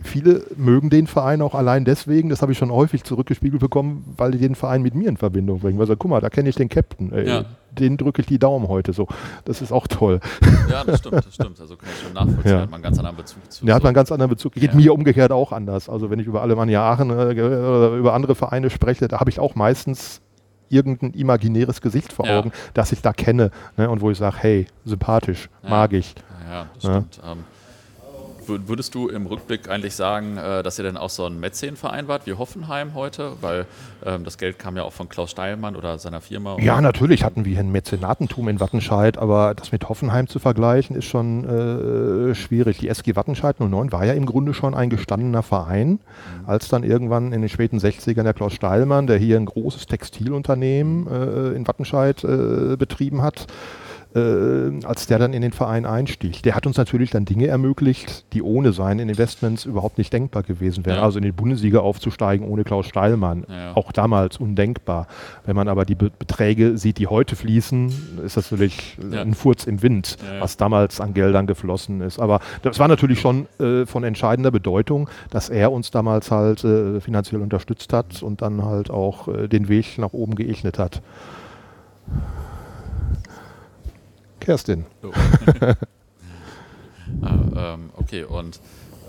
[0.04, 4.32] viele mögen den Verein auch allein deswegen, das habe ich schon häufig zurückgespiegelt bekommen, weil
[4.32, 5.78] die den Verein mit mir in Verbindung bringen.
[5.78, 7.46] Weil sagen, guck mal, da kenne ich den Captain, ey, Ja.
[7.72, 9.08] den drücke ich die Daumen heute so.
[9.46, 10.20] Das ist auch toll.
[10.72, 11.62] Ja, das stimmt, das stimmt.
[11.62, 12.46] Also kann ich schon nachvollziehen.
[12.52, 12.56] Ja.
[12.58, 13.64] Da hat man einen ganz anderen Bezug zu.
[13.64, 14.54] Der hat man einen ganz anderen Bezug.
[14.54, 14.76] Geht Ja.
[14.76, 15.88] mir umgekehrt auch anders.
[15.88, 19.54] Also wenn ich über Alemannia Aachen oder über andere Vereine spreche, da habe ich auch
[19.54, 20.20] meistens
[20.72, 22.30] irgendein imaginäres Gesicht vor.
[22.30, 26.16] Augen, das ich da kenne ne, und wo ich sage, hey, sympathisch, mag ich.
[26.50, 26.90] Ja, das Ja.
[26.92, 27.20] stimmt.
[27.26, 27.44] Ähm,
[28.68, 32.26] würdest du im Rückblick eigentlich sagen, äh, dass ihr denn auch so ein Mäzenverein wart
[32.26, 33.34] wie Hoffenheim heute?
[33.42, 33.66] Weil
[34.06, 36.58] ähm, das Geld kam ja auch von Klaus Steilmann oder seiner Firma.
[36.60, 41.06] Ja, natürlich hatten wir ein Mäzenatentum in Wattenscheid, aber das mit Hoffenheim zu vergleichen ist
[41.06, 42.80] schon äh, schwierig.
[42.80, 46.00] Die SG Wattenscheid 09 war ja im Grunde schon ein gestandener Verein,
[46.46, 51.08] als dann irgendwann in den späten 60ern der Klaus Steilmann, der hier ein großes Textilunternehmen
[51.08, 53.48] äh, in Wattenscheid äh, betrieben hat,
[54.16, 56.44] äh, als der dann in den Verein einstieg.
[56.44, 60.86] Der hat uns natürlich dann Dinge ermöglicht, die ohne seine Investments überhaupt nicht denkbar gewesen
[60.86, 60.98] wären.
[60.98, 61.04] Ja.
[61.04, 63.46] Also in die Bundesliga aufzusteigen ohne Klaus Steilmann.
[63.50, 63.76] Ja.
[63.76, 65.08] Auch damals undenkbar.
[65.46, 69.22] Wenn man aber die Be Beträge sieht, die heute fließen, ist das natürlich Ja.
[69.22, 72.20] ein Furz im Wind, was damals an Geldern geflossen ist.
[72.20, 77.00] Aber das war natürlich schon äh, von entscheidender Bedeutung, dass er uns damals halt äh,
[77.02, 81.02] finanziell unterstützt hat und dann halt auch äh, den Weg nach oben geebnet hat.
[84.42, 84.86] Kerstin.
[85.02, 85.12] So.
[87.22, 88.60] Ah, ähm, okay, und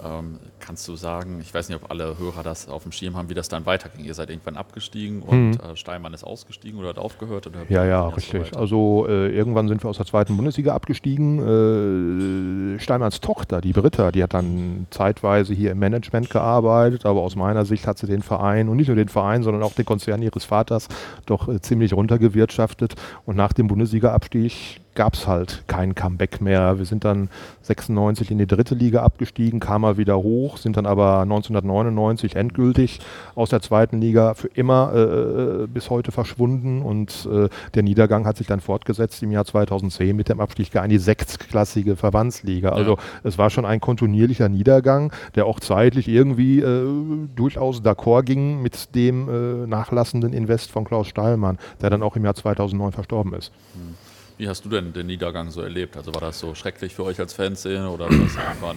[0.05, 3.29] ähm, kannst du sagen, ich weiß nicht, ob alle Hörer das auf dem Schirm haben,
[3.29, 4.05] wie das dann weiterging.
[4.05, 7.47] Ihr seid irgendwann abgestiegen und äh, Steinmann ist ausgestiegen oder hat aufgehört?
[7.47, 7.67] Oder Mhm.
[7.69, 8.41] Ja, ja, so richtig.
[8.47, 8.59] weiter?
[8.59, 12.75] Also äh, irgendwann sind wir aus der zweiten Bundesliga abgestiegen.
[12.77, 17.37] Äh, Steinmanns Tochter, die Britta, die hat dann zeitweise hier im Management gearbeitet, aber aus
[17.37, 20.21] meiner Sicht hat sie den Verein und nicht nur den Verein, sondern auch den Konzern
[20.23, 20.89] ihres Vaters
[21.27, 22.95] doch äh, ziemlich runtergewirtschaftet.
[23.25, 26.79] Und nach dem Bundesliga-Abstieg gab es halt kein Comeback mehr.
[26.79, 27.29] Wir sind dann
[27.63, 33.01] 96 in die dritte Liga abgestiegen, kamen mal wieder hoch, sind dann aber 1999 endgültig
[33.35, 38.37] aus der zweiten Liga für immer äh, bis heute verschwunden und äh, der Niedergang hat
[38.37, 42.71] sich dann fortgesetzt im Jahr 2010 mit dem Abstieg in die sechstklassige Verbandsliga.
[42.71, 43.03] Also ja.
[43.25, 46.87] es war schon ein kontinuierlicher Niedergang, der auch zeitlich irgendwie äh,
[47.35, 52.25] durchaus d'accord ging mit dem äh, nachlassenden Invest von Klaus Steilmann, der dann auch im
[52.25, 53.53] Jahr 2009 verstorben ist.
[53.75, 53.95] Mhm.
[54.43, 55.97] Wie hast du denn den Niedergang so erlebt?
[55.97, 58.75] Also war das so schrecklich für euch als Fanszene oder war das einfach,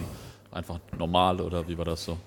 [0.52, 2.18] einfach normal oder wie war das so?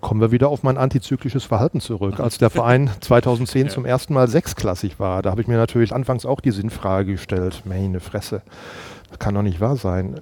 [0.00, 2.20] Kommen wir wieder auf mein antizyklisches Verhalten zurück.
[2.20, 3.72] Als der Verein 2010 ja.
[3.72, 7.62] zum ersten Mal sechsklassig war, da habe ich mir natürlich anfangs auch die Sinnfrage gestellt,
[7.64, 8.42] meine Fresse,
[9.10, 10.20] das kann doch nicht wahr sein.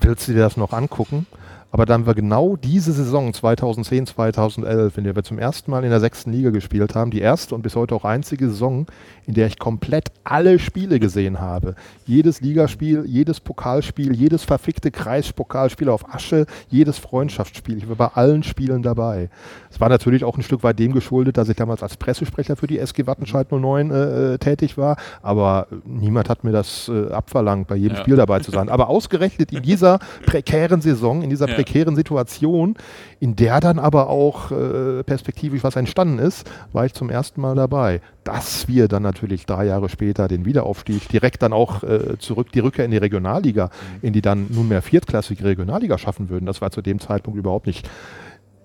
[0.00, 1.26] Willst du dir das noch angucken?
[1.72, 5.90] Aber dann wir genau diese Saison 2010, 2011, in der wir zum ersten Mal in
[5.90, 8.86] der sechsten Liga gespielt haben, die erste und bis heute auch einzige Saison,
[9.26, 11.76] in der ich komplett alle Spiele gesehen habe.
[12.06, 17.78] Jedes Ligaspiel, jedes Pokalspiel, jedes verfickte Kreispokalspiel auf Asche, jedes Freundschaftsspiel.
[17.78, 19.30] Ich war bei allen Spielen dabei.
[19.70, 22.66] Es war natürlich auch ein Stück weit dem geschuldet, dass ich damals als Pressesprecher für
[22.66, 24.96] die SG Wattenscheid 09 äh, äh, tätig war.
[25.22, 28.02] Aber niemand hat mir das äh, abverlangt, bei jedem ja.
[28.02, 28.68] Spiel dabei zu sein.
[28.68, 32.74] Aber ausgerechnet in dieser prekären Saison, in dieser ja prekären Situation,
[33.20, 37.54] in der dann aber auch äh, perspektivisch was entstanden ist, war ich zum ersten Mal
[37.54, 38.00] dabei.
[38.24, 42.60] Dass wir dann natürlich drei Jahre später den Wiederaufstieg direkt dann auch äh, zurück, die
[42.60, 44.06] Rückkehr in die Regionalliga, mhm.
[44.06, 47.88] in die dann nunmehr viertklassige Regionalliga schaffen würden, das war zu dem Zeitpunkt überhaupt nicht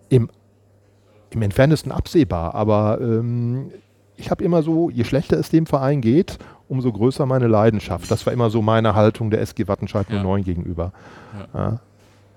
[0.08, 0.30] im,
[1.32, 2.56] im entferntesten absehbar.
[2.56, 3.72] Aber ähm,
[4.16, 6.38] ich habe immer so, je schlechter es dem Verein geht,
[6.70, 8.10] umso größer meine Leidenschaft.
[8.10, 10.46] Das war immer so meine Haltung der SG Wattenscheid 09 ja.
[10.46, 10.94] gegenüber.
[11.54, 11.60] Ja.
[11.60, 11.80] Ja.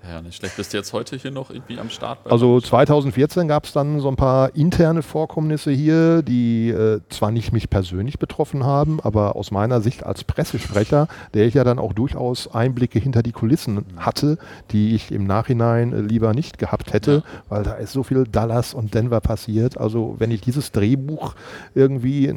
[0.08, 0.56] Ja, nicht schlecht.
[0.56, 2.20] Bist du jetzt heute hier noch irgendwie am Start?
[2.30, 7.52] Also 2014 gab es dann so ein paar interne Vorkommnisse hier, die äh, zwar nicht
[7.52, 11.92] mich persönlich betroffen haben, aber aus meiner Sicht als Pressesprecher, der ich ja dann auch
[11.92, 14.38] durchaus Einblicke hinter die Kulissen hatte,
[14.70, 17.40] die ich im Nachhinein äh, lieber nicht gehabt hätte, ja.
[17.50, 19.76] weil da ist so viel Dallas und Denver passiert.
[19.76, 21.34] Also wenn ich dieses Drehbuch
[21.74, 22.34] irgendwie äh,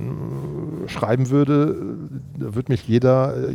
[0.87, 1.77] schreiben würde,
[2.37, 3.49] äh, würde mich jeder,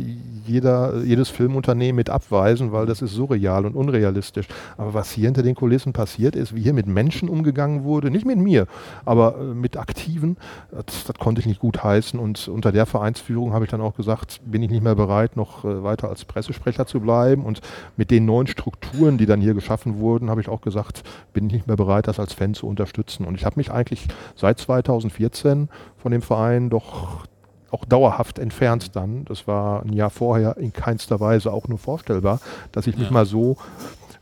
[0.47, 4.47] jeder, jedes Filmunternehmen mit abweisen, weil das ist surreal und unreal unrealistisch.
[4.77, 8.25] Aber was hier hinter den Kulissen passiert ist, wie hier mit Menschen umgegangen wurde, nicht
[8.25, 8.67] mit mir,
[9.05, 10.37] aber äh, mit Aktiven,
[10.71, 12.19] das, das, konnte ich nicht gut heißen.
[12.19, 15.65] Und unter der Vereinsführung habe ich dann auch gesagt, bin ich nicht mehr bereit, noch
[15.65, 17.43] äh, weiter als Pressesprecher zu bleiben.
[17.43, 17.61] Und
[17.95, 21.53] mit den neuen Strukturen, die dann hier geschaffen wurden, habe ich auch gesagt, bin ich
[21.53, 23.25] nicht mehr bereit, das als Fan zu unterstützen.
[23.25, 27.25] Und ich habe mich eigentlich seit 2014 von dem Verein doch
[27.71, 29.25] auch dauerhaft entfernt dann.
[29.25, 32.39] Das war ein Jahr vorher in keinster Weise auch nur vorstellbar,
[32.71, 33.57] dass ich mich mal so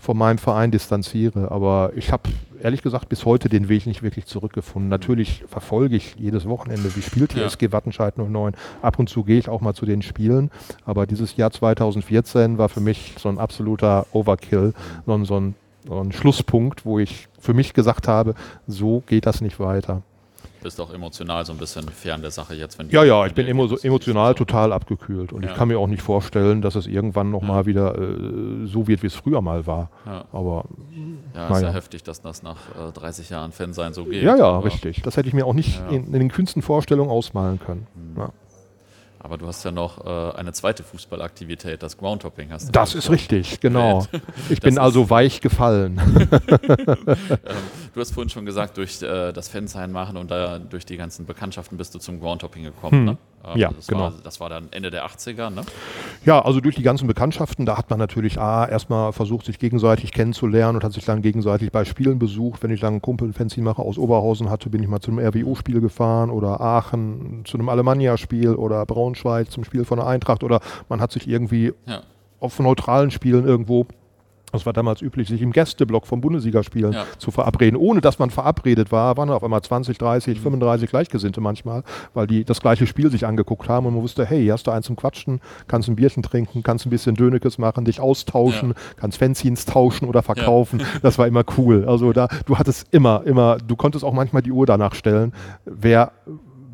[0.05, 1.51] von meinem Verein distanziere.
[1.51, 2.29] Aber ich habe
[2.61, 4.89] ehrlich gesagt bis heute den Weg nicht wirklich zurückgefunden.
[4.89, 7.47] Natürlich verfolge ich jedes Wochenende, wie spielt die ja.
[7.47, 8.53] SG Wattenscheid 09.
[8.81, 10.51] Ab und zu gehe ich auch mal zu den Spielen.
[10.85, 14.73] Aber dieses Jahr 2014 war für mich so ein absoluter Overkill,
[15.05, 15.55] so ein, so ein,
[15.87, 18.35] so ein Schlusspunkt, wo ich für mich gesagt habe,
[18.67, 20.03] so geht das nicht weiter
[20.65, 23.45] bist auch emotional so ein bisschen fern der Sache jetzt, wenn Ja, ja, ich bin
[23.45, 24.45] emo emotional so.
[24.45, 25.51] total abgekühlt und ja.
[25.51, 27.65] ich kann mir auch nicht vorstellen, dass es irgendwann nochmal ja.
[27.67, 29.91] wieder äh, so wird, wie es früher mal war.
[30.07, 30.25] Ja.
[30.31, 30.65] Aber
[31.35, 32.57] ja, ist ja heftig, dass das nach
[32.89, 34.23] äh, 30 Jahren Fan sein so geht.
[34.23, 35.03] Ja, ja, richtig.
[35.03, 37.85] Das hätte ich mir auch nicht in, in, den kühnsten Vorstellungen ausmalen können.
[37.93, 38.23] Mhm.
[39.25, 42.71] Aber du hast ja noch äh, eine zweite Fußballaktivität, das Groundhopping hast du.
[42.71, 44.05] Das ist richtig, genau.
[44.51, 45.97] Ich bin also weich gefallen.
[46.29, 47.17] ähm,
[47.91, 51.25] du hast vorhin schon gesagt, durch äh, das Fansein machen und da, durch die ganzen
[51.25, 52.99] Bekanntschaften bist du zum Groundhopping gekommen.
[52.99, 53.05] Hm.
[53.05, 53.17] Ne?
[53.45, 54.01] Ähm, ja, das genau.
[54.01, 55.63] War, das war dann Ende der 80er, ne?
[56.25, 60.11] Ja, also durch die ganzen Bekanntschaften, da hat man natürlich A, erstmal versucht, sich gegenseitig
[60.11, 62.63] kennenzulernen und hat sich dann gegenseitig bei Spielen besucht.
[62.63, 65.19] Wenn ich dann einen Kumpel, Fanzine mache aus Oberhausen hatte, bin ich mal zu einem
[65.19, 70.61] RWO-Spiel gefahren oder Aachen zu einem Alemannia-Spiel oder Braunschweig zum Spiel von der Eintracht oder
[70.89, 72.01] man hat sich irgendwie ja.
[72.39, 73.85] auf neutralen Spielen irgendwo
[74.51, 77.05] das war damals üblich, sich im Gästeblock vom Bundesligaspielen ja.
[77.17, 77.77] zu verabreden.
[77.77, 82.45] Ohne dass man verabredet war, waren auf einmal 20, 30, 35 Gleichgesinnte manchmal, weil die
[82.45, 84.95] das gleiche Spiel sich angeguckt haben und man wusste, hey, hier hast du eins zum
[84.95, 88.75] Quatschen, kannst ein Bierchen trinken, kannst ein bisschen Dönekes machen, dich austauschen, ja.
[88.97, 90.79] kannst Fanzines tauschen oder verkaufen.
[90.79, 90.85] Ja.
[91.01, 91.85] Das war immer cool.
[91.87, 95.33] Also da, du hattest immer, immer, du konntest auch manchmal die Uhr danach stellen,
[95.65, 96.13] wer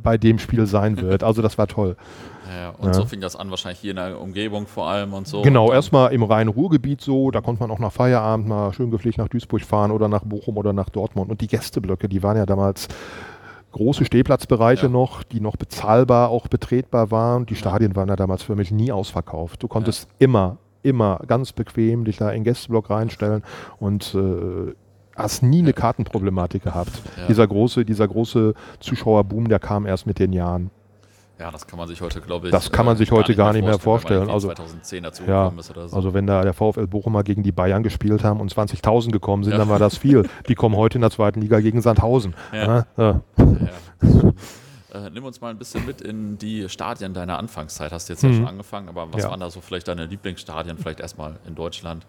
[0.02, 1.24] bei dem Spiel sein wird.
[1.24, 1.96] Also das war toll.
[2.50, 2.94] Ja, und ja.
[2.94, 5.42] so fing das an, wahrscheinlich hier in der Umgebung vor allem und so.
[5.42, 9.30] Genau, erstmal im Rhein-Ruhr-Gebiet so, da konnte man auch nach Feierabend mal schön gepflegt nach
[9.30, 11.32] Duisburg fahren oder nach Bochum oder nach Dortmund.
[11.32, 12.88] Und die Gästeblöcke, die waren ja damals
[13.72, 14.92] große Stehplatzbereiche ja.
[14.92, 17.46] noch, die noch bezahlbar auch betretbar waren.
[17.46, 19.64] Die Stadien waren ja damals für mich nie ausverkauft.
[19.64, 23.44] Du konntest immer, immer ganz bequem dich da in den Gästeblock reinstellen
[23.80, 24.74] und äh,
[25.16, 26.92] hast nie eine Kartenproblematik gehabt.
[27.18, 27.28] Ja.
[27.28, 30.72] Dieser große, dieser große Zuschauerboom, der kam erst mit den Jahren.
[31.42, 33.52] Ja, das kann man sich heute, glaube ich, das kann man sich äh, heute gar
[33.52, 34.30] nicht mehr vorstellen.
[34.30, 35.96] Also 2010 dazu ja, ist oder so.
[35.96, 39.44] Also wenn da der VfL Bochum mal gegen die Bayern gespielt haben und 20.000 gekommen
[39.44, 39.58] sind, ja.
[39.58, 40.30] dann war das viel.
[40.48, 42.36] Die kommen heute in der zweiten Liga gegen Sandhausen.
[42.54, 42.86] Ja.
[42.96, 43.22] ja.
[44.94, 47.92] Äh, nimm uns mal ein bisschen mit in die Stadien deiner Anfangszeit.
[47.92, 48.36] Hast du jetzt ja mhm.
[48.36, 52.06] schon angefangen, aber was waren da so vielleicht deine Lieblingsstadien, vielleicht erstmal in Deutschland?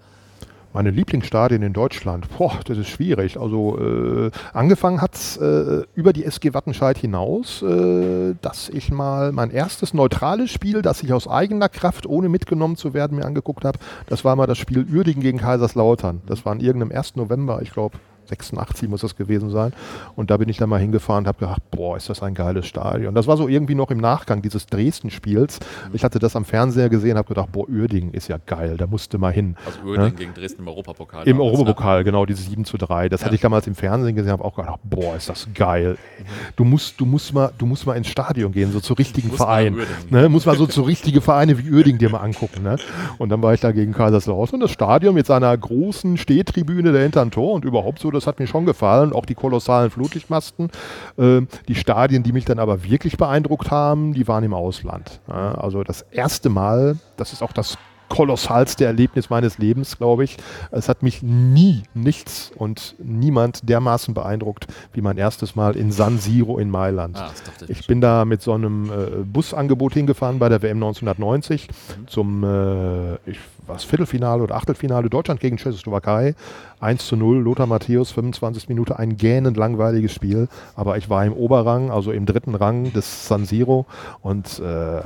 [0.75, 3.39] Meine Lieblingsstadien in Deutschland, boah, das ist schwierig.
[3.39, 9.33] Also äh, angefangen hat es äh, über die SG Wattenscheid hinaus, äh, dass ich mal
[9.33, 13.67] mein erstes neutrales Spiel, das ich aus eigener Kraft, ohne mitgenommen zu werden, mir angeguckt
[13.67, 13.79] habe.
[14.07, 16.23] Das war mal das Spiel Uerdingen gegen Kaiserslautern.
[16.27, 17.17] Das war an irgendeinem 1.
[17.17, 17.99] November, ich glaube
[18.33, 19.73] 86 muss das gewesen sein.
[20.17, 22.67] Und da bin ich dann mal hingefahren und habe gedacht, boah, ist das ein geiles
[22.67, 23.15] Stadion.
[23.15, 25.61] Das war so irgendwie noch im Nachgang dieses Dresden-Spiels.
[25.61, 25.95] Mhm.
[25.95, 29.19] Ich hatte das am Fernseher gesehen, habe gedacht, boah, Uerdingen ist ja geil, da musste
[29.19, 29.57] mal hin.
[29.67, 30.19] Also Uerdingen ja?
[30.19, 31.29] gegen Dresden im Europapokal.
[31.29, 32.05] Im Europapokal, ne?
[32.05, 33.09] genau, dieses 7 zu 3.
[33.09, 33.27] Das ja.
[33.27, 35.99] hatte ich damals im Fernsehen gesehen, habe auch gedacht, boah, ist das geil.
[36.19, 36.25] Mhm.
[36.57, 39.79] Du musst, du musst mal, du musst mal ins Stadion gehen, so zu richtigen Vereinen.
[40.11, 40.29] Ne?
[40.29, 42.63] Muss mal so zu richtigen Vereine wie Uerdingen dir mal angucken.
[42.63, 42.77] Ne?
[43.19, 47.23] Und dann war ich da gegen Kaiserslautern und das Stadion mit seiner großen Stehtribüne dahinter
[47.23, 50.71] ein Tor und überhaupt so, das hat mir schon gefallen, auch die kolossalen Flutlichtmasten.
[51.17, 55.21] Äh, die Stadien, die mich dann aber wirklich beeindruckt haben, die waren im Ausland.
[55.27, 57.79] Also das erste Mal, das ist auch das
[58.13, 60.37] kolossalste Erlebnis meines Lebens, glaube ich.
[60.71, 66.19] Es hat mich nie nichts und niemand dermaßen beeindruckt wie mein erstes Mal in San
[66.19, 67.17] Siro in Mailand.
[67.17, 67.31] Ah,
[67.69, 72.09] ich bin da mit so einem äh, Busangebot hingefahren bei der WM 1990 mhm.
[72.09, 76.35] zum äh, ich, was, Viertelfinale oder Achtelfinale Deutschland gegen Tschechoslowakei.
[76.81, 80.49] 1 zu 0, Lothar Matthäus, 25 Minuten, ein gähnend langweiliges Spiel.
[80.77, 83.87] Aber ich war im Oberrang, also im dritten Rang des San Siro
[84.21, 85.01] und äh,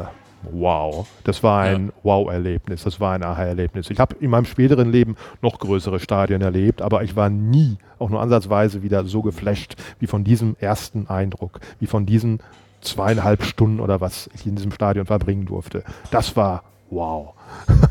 [0.53, 1.07] wow.
[1.25, 1.93] Das war ein ja.
[2.03, 3.91] Wow-Erlebnis, das war ein Aha-Erlebnis.
[3.91, 8.11] Ich habe in meinem späteren Leben noch größere Stadien erlebt, aber ich war nie auch
[8.11, 12.41] nur ansatzweise wieder so geflasht wie von diesem ersten Eindruck, wie von diesen
[12.81, 15.83] zweieinhalb Stunden oder was ich in diesem Stadion verbringen durfte.
[16.11, 17.36] Das war wow.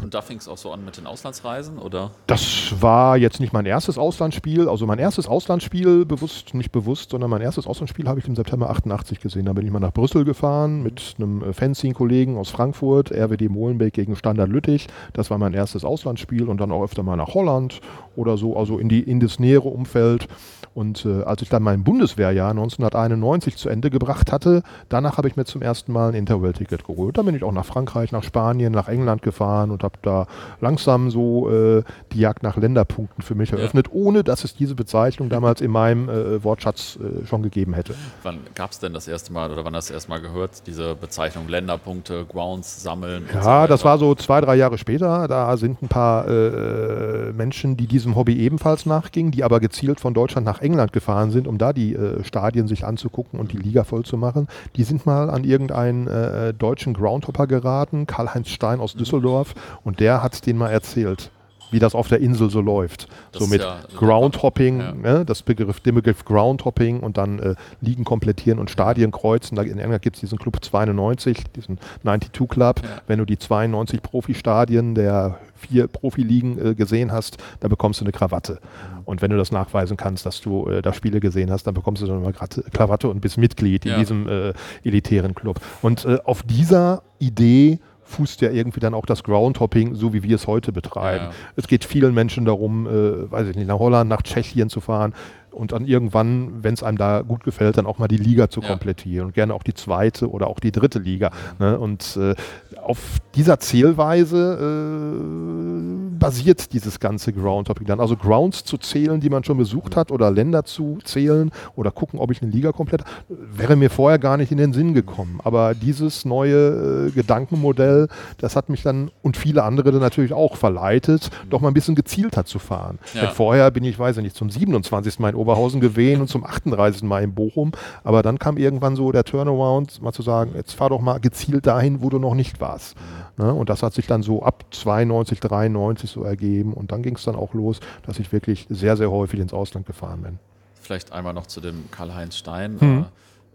[0.02, 2.12] Und da fing es auch so an mit den Auslandsreisen, oder?
[2.28, 4.70] Das war jetzt nicht mein erstes Auslandsspiel.
[4.70, 8.70] Also mein erstes Auslandsspiel, bewusst, nicht bewusst, sondern mein erstes Auslandsspiel habe ich im September
[8.70, 9.46] 88 gesehen.
[9.46, 13.94] Da bin ich mal nach Brüssel gefahren mit einem äh, Fencing-Kollegen aus Frankfurt, RWD Molenbeek
[13.94, 14.88] gegen Standard Lüttich.
[15.13, 17.82] Das war mein erstes Auslandsspiel und dann auch öfter mal nach Holland
[18.15, 20.28] oder so, also in, die, in das nähere Umfeld.
[20.76, 25.38] Und äh, als ich dann mein Bundeswehrjahr 1991 zu Ende gebracht hatte, danach habe ich
[25.38, 27.18] mir zum ersten Mal ein Interrail-Ticket geholt.
[27.18, 30.27] Dann bin ich auch nach Frankreich, nach Spanien, nach England gefahren und habe da
[30.62, 33.93] langsam so äh, die Jagd nach Länderpunkten für mich eröffnet, ja.
[33.93, 37.93] ohne dass es diese Bezeichnung damals in meinem äh, Wortschatz äh, schon gegeben hätte.
[38.23, 40.67] Wann gab es denn das erste Mal oder wann hast du das erste Mal gehört,
[40.67, 43.25] diese Bezeichnung Länderpunkte, Grounds sammeln?
[43.34, 45.27] Ja, so das war so zwei, drei Jahre später.
[45.27, 50.13] Da sind ein paar äh, Menschen, die diesem Hobby ebenfalls nachgingen, die aber gezielt von
[50.13, 53.84] Deutschland nach England gefahren sind, um da die äh, Stadien sich anzugucken und die Liga
[53.84, 54.47] voll zu machen.
[54.75, 58.95] Die sind mal an irgendeinen äh, deutschen Groundhopper geraten, Karl-Heinz Stein aus
[59.36, 61.32] Düsseldorf, und der hat den mal erzählt
[61.71, 63.08] wie das auf der Insel so läuft.
[63.32, 64.93] Das so mit ja, Groundhopping, ja.
[64.93, 69.56] ne, das Begriff, den Begriff Groundhopping und dann äh, Ligen komplettieren und Stadien kreuzen.
[69.56, 72.82] Da in England gibt es diesen Club 92, diesen 92 Club.
[72.82, 72.89] Ja.
[73.08, 78.12] Wenn du die 92 Profi-Stadien der vier Profiligen äh, gesehen hast, dann bekommst du eine
[78.12, 78.54] Krawatte.
[78.62, 79.02] Mhm.
[79.06, 82.04] Und wenn du das nachweisen kannst, dass du äh, da Spiele gesehen hast, dann bekommst
[82.04, 82.34] du dann eine
[82.71, 85.60] Krawatte und bist Mitglied in diesem äh, elitären Club.
[85.82, 87.80] Und äh, auf dieser Idee
[88.15, 91.25] fußt ja irgendwie dann auch das Groundhopping, so wie wir es heute betreiben.
[91.25, 91.32] Ja.
[91.56, 95.13] Es geht vielen Menschen darum, äh, weiß ich nicht, nach Holland, nach Tschechien zu fahren
[95.56, 98.62] und dann irgendwann, wenn es einem da gut gefällt, dann auch mal die Liga zu
[98.62, 98.68] ja.
[98.68, 101.32] komplettieren und gerne auch die zweite oder auch die dritte Liga.
[101.60, 101.80] Ne?
[101.80, 102.36] Und äh,
[102.82, 103.00] auf
[103.36, 108.00] dieser Zählweise äh, basiert dieses ganze Groundhopping dann.
[108.00, 112.20] Also Grounds zu zählen, die man schon besucht hat oder Länder zu zählen oder gucken,
[112.20, 115.39] ob ich eine Liga komplett, wäre mir vorher gar nicht in den Sinn gekommen.
[115.44, 120.56] Aber dieses neue äh, Gedankenmodell, das hat mich dann und viele andere dann natürlich auch
[120.56, 123.00] verleitet, doch mal ein bisschen gezielter zu fahren.
[123.13, 123.30] Ja.
[123.30, 125.20] vorher bin ich, weiß ich nicht, zum 27.
[125.20, 127.03] Mal in Oberhausen gewesen und zum 38.
[127.03, 127.71] Mal in Bochum.
[128.03, 131.67] Aber dann kam irgendwann so der Turnaround, mal zu sagen, jetzt fahr doch mal gezielt
[131.67, 132.95] dahin, wo du noch nicht warst.
[133.38, 133.53] Ne?
[133.53, 136.73] Und das hat sich dann so ab 92, 93 so ergeben.
[136.73, 139.86] Und dann ging es dann auch los, dass ich wirklich sehr, sehr häufig ins Ausland
[139.86, 140.39] gefahren bin.
[140.81, 142.77] Vielleicht einmal noch zu dem Karl-Heinz Stein.
[142.79, 143.05] Mhm.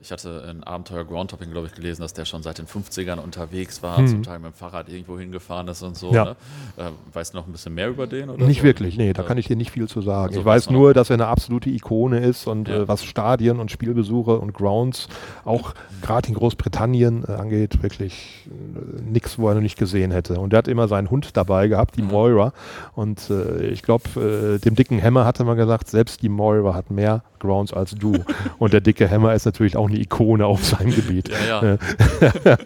[0.03, 3.83] Ich hatte in Abenteuer Groundtopping, glaube ich, gelesen, dass der schon seit den 50ern unterwegs
[3.83, 4.07] war, hm.
[4.07, 6.11] zum Teil mit dem Fahrrad irgendwo hingefahren ist und so.
[6.11, 6.25] Ja.
[6.25, 6.37] Ne?
[6.79, 6.83] Äh,
[7.13, 8.35] weißt du noch ein bisschen mehr über den?
[8.37, 8.65] Nicht so?
[8.65, 10.29] wirklich, nee, da kann ich dir nicht viel zu sagen.
[10.29, 12.77] Also ich weiß nur, dass er eine absolute Ikone ist und ja.
[12.77, 15.09] äh, was Stadien und Spielbesuche und Grounds,
[15.45, 20.41] auch gerade in Großbritannien äh, angeht, wirklich äh, nichts, wo er noch nicht gesehen hätte.
[20.41, 22.09] Und er hat immer seinen Hund dabei gehabt, die mhm.
[22.09, 22.53] Moira.
[22.95, 26.91] Und äh, ich glaube, äh, dem dicken Hammer hatte man gesagt, selbst die Moira hat
[26.91, 28.15] mehr Grounds als du.
[28.59, 31.29] und der dicke Hammer ist natürlich auch eine Ikone auf seinem Gebiet.
[31.29, 31.79] Ja, ja.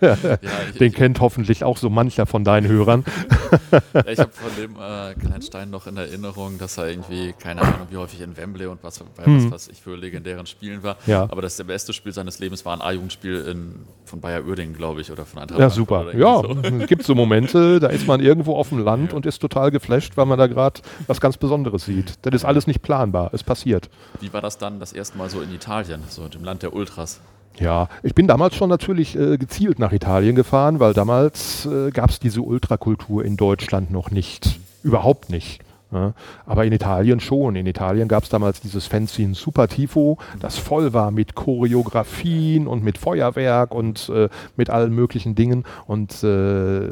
[0.00, 0.16] ja
[0.70, 3.04] ich, Den kennt hoffentlich auch so mancher von deinen Hörern.
[4.06, 7.96] ich habe von dem äh, Kleinstein noch in Erinnerung, dass er irgendwie, keine Ahnung, wie
[7.96, 9.06] häufig in Wembley und was, hm.
[9.44, 10.96] was, was ich für legendären Spielen war.
[11.06, 11.24] Ja.
[11.24, 13.54] Aber das der beste Spiel seines Lebens war ein A-Jugendspiel
[14.04, 15.60] von Bayer Uerdingen, glaube ich, oder von Eintracht.
[15.60, 16.14] Ja, super.
[16.16, 16.56] Ja, so.
[16.62, 19.16] es gibt so Momente, da ist man irgendwo auf dem Land ja.
[19.16, 22.14] und ist total geflasht, weil man da gerade was ganz Besonderes sieht.
[22.22, 23.30] Das ist alles nicht planbar.
[23.32, 23.88] Es passiert.
[24.20, 27.13] Wie war das dann das erste Mal so in Italien, so dem Land der Ultras?
[27.58, 32.10] Ja, ich bin damals schon natürlich äh, gezielt nach Italien gefahren, weil damals äh, gab
[32.10, 34.58] es diese Ultrakultur in Deutschland noch nicht.
[34.82, 35.60] Überhaupt nicht.
[35.94, 36.12] Ja,
[36.44, 37.54] aber in Italien schon.
[37.54, 42.82] In Italien gab es damals dieses Fanzine Super Tifo, das voll war mit Choreografien und
[42.82, 45.64] mit Feuerwerk und äh, mit allen möglichen Dingen.
[45.86, 46.88] Und äh,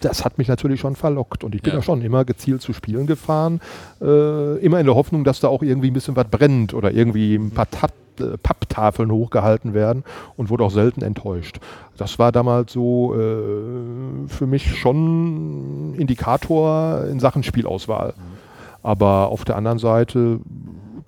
[0.00, 1.44] das hat mich natürlich schon verlockt.
[1.44, 3.60] Und ich bin ja, ja schon immer gezielt zu Spielen gefahren,
[4.00, 7.34] äh, immer in der Hoffnung, dass da auch irgendwie ein bisschen was brennt oder irgendwie
[7.34, 10.04] ein paar Tat äh, Papptafeln hochgehalten werden
[10.36, 11.60] und wurde auch selten enttäuscht.
[11.96, 18.14] Das war damals so äh, für mich schon Indikator in Sachen Spielauswahl.
[18.16, 18.38] Mhm.
[18.82, 20.40] Aber auf der anderen Seite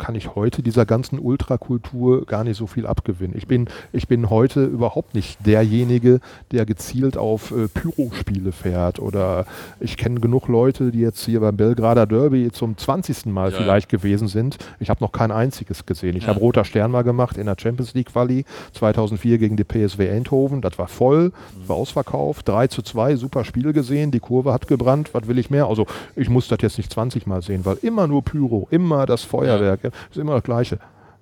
[0.02, 3.36] kann ich heute dieser ganzen Ultrakultur gar nicht so viel abgewinnen.
[3.36, 6.18] Ich bin, ich bin heute überhaupt nicht derjenige,
[6.50, 8.98] der gezielt auf äh, Pyro-Spiele fährt.
[8.98, 9.46] Oder
[9.78, 13.26] ich kenne genug Leute, die jetzt hier beim Belgrader Derby zum 20.
[13.26, 13.58] Mal ja.
[13.58, 14.58] vielleicht gewesen sind.
[14.80, 16.16] Ich habe noch kein einziges gesehen.
[16.16, 16.30] Ich ja.
[16.30, 20.62] habe Roter Stern mal gemacht in der Champions League Quali 2004 gegen die PSW Eindhoven.
[20.62, 21.68] Das war voll, mhm.
[21.68, 22.48] war ausverkauft.
[22.48, 24.10] 3 zu 2, super Spiel gesehen.
[24.10, 25.10] Die Kurve hat gebrannt.
[25.12, 25.66] Was will ich mehr?
[25.66, 25.86] Also
[26.16, 29.84] ich muss das jetzt nicht 20 Mal sehen, weil immer nur Pyro, immer das Feuerwerk.
[29.84, 30.78] Ja ist immer das Gleiche.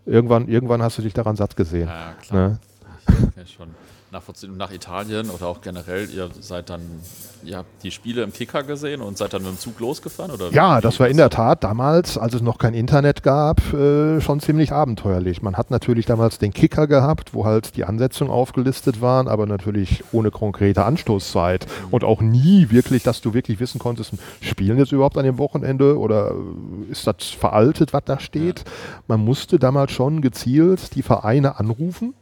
[0.07, 1.89] Irgendwann, irgendwann hast du dich daran satt gesehen.
[1.89, 2.49] Ja, klar.
[2.49, 2.59] Ne?
[3.37, 3.69] Ja, schon
[4.13, 4.57] nachvollziehen.
[4.57, 6.83] Nach Italien oder auch generell, ihr seid dann,
[7.45, 10.31] ihr habt die Spiele im Kicker gesehen und seid dann mit dem Zug losgefahren?
[10.33, 14.21] Oder ja, das war in der Tat damals, als es noch kein Internet gab, äh,
[14.21, 15.43] schon ziemlich abenteuerlich.
[15.43, 20.05] Man hat natürlich damals den Kicker gehabt, wo halt die Ansetzungen aufgelistet waren, aber natürlich
[20.13, 21.95] ohne konkrete Anstoßzeit mhm.
[21.95, 25.99] und auch nie wirklich, dass du wirklich wissen konntest, spielen jetzt überhaupt an dem Wochenende
[25.99, 26.35] oder
[26.91, 28.61] ist das veraltet, was da steht?
[28.61, 28.65] Ja.
[29.09, 32.15] Man musste damals schon gezielt die Vereine anrufen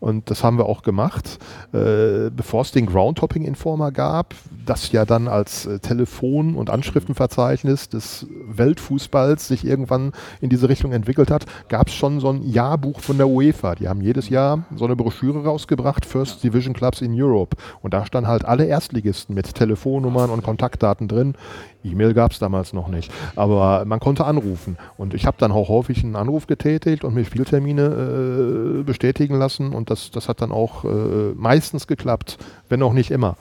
[0.00, 1.38] und das haben wir auch gemacht,
[1.72, 4.34] äh, bevor es den Groundtopping-Informer gab,
[4.64, 10.92] das ja dann als äh, Telefon- und Anschriftenverzeichnis des Weltfußballs sich irgendwann in diese Richtung
[10.92, 13.74] entwickelt hat, gab es schon so ein Jahrbuch von der UEFA.
[13.74, 17.56] Die haben jedes Jahr so eine Broschüre rausgebracht, First Division Clubs in Europe.
[17.82, 21.34] Und da standen halt alle Erstligisten mit Telefonnummern und Kontaktdaten drin.
[21.82, 24.76] E-Mail gab es damals noch nicht, aber man konnte anrufen.
[24.98, 29.72] Und ich habe dann auch häufig einen Anruf getätigt und mir Spieltermine äh, bestätigen lassen.
[29.72, 32.38] Und das, das hat dann auch äh, meistens geklappt,
[32.68, 33.36] wenn auch nicht immer.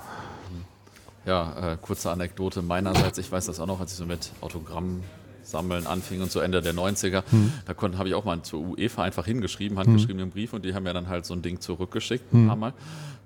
[1.26, 3.18] Ja, äh, kurze Anekdote meinerseits.
[3.18, 5.04] Ich weiß das auch noch, als ich so mit Autogramm
[5.44, 7.24] sammeln anfing und so Ende der 90er.
[7.30, 7.54] Hm.
[7.66, 10.32] Da habe ich auch mal zur UEFA einfach hingeschrieben, handgeschriebenen hm.
[10.32, 12.48] Brief und die haben mir dann halt so ein Ding zurückgeschickt, ein hm.
[12.48, 12.74] paar Mal.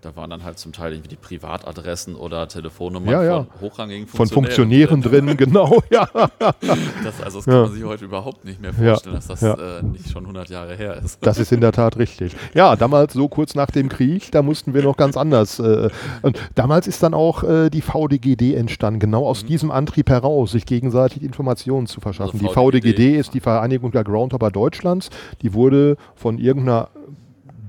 [0.04, 3.44] Da waren dann halt zum Teil irgendwie die Privatadressen oder Telefonnummern ja, ja.
[3.44, 6.10] von hochrangigen Von Funktionären drin, genau, ja.
[6.12, 10.10] Das, also das kann man sich heute überhaupt nicht mehr vorstellen, dass das äh, nicht
[10.10, 11.20] schon 100 Jahre her ist.
[11.22, 12.36] Das ist in der Tat richtig.
[12.54, 15.60] Ja, damals so kurz nach dem Krieg, da mussten wir noch ganz anders.
[15.60, 15.90] Äh,
[16.22, 19.48] und damals ist dann auch äh, die VDGD entstanden, genau aus mhm.
[19.48, 22.42] diesem Antrieb heraus, sich gegenseitig Informationen zu verschaffen.
[22.42, 25.10] Also VDGD, die VDGD ist die Vereinigung der Groundhopper Deutschlands.
[25.42, 26.90] Die wurde von irgendeiner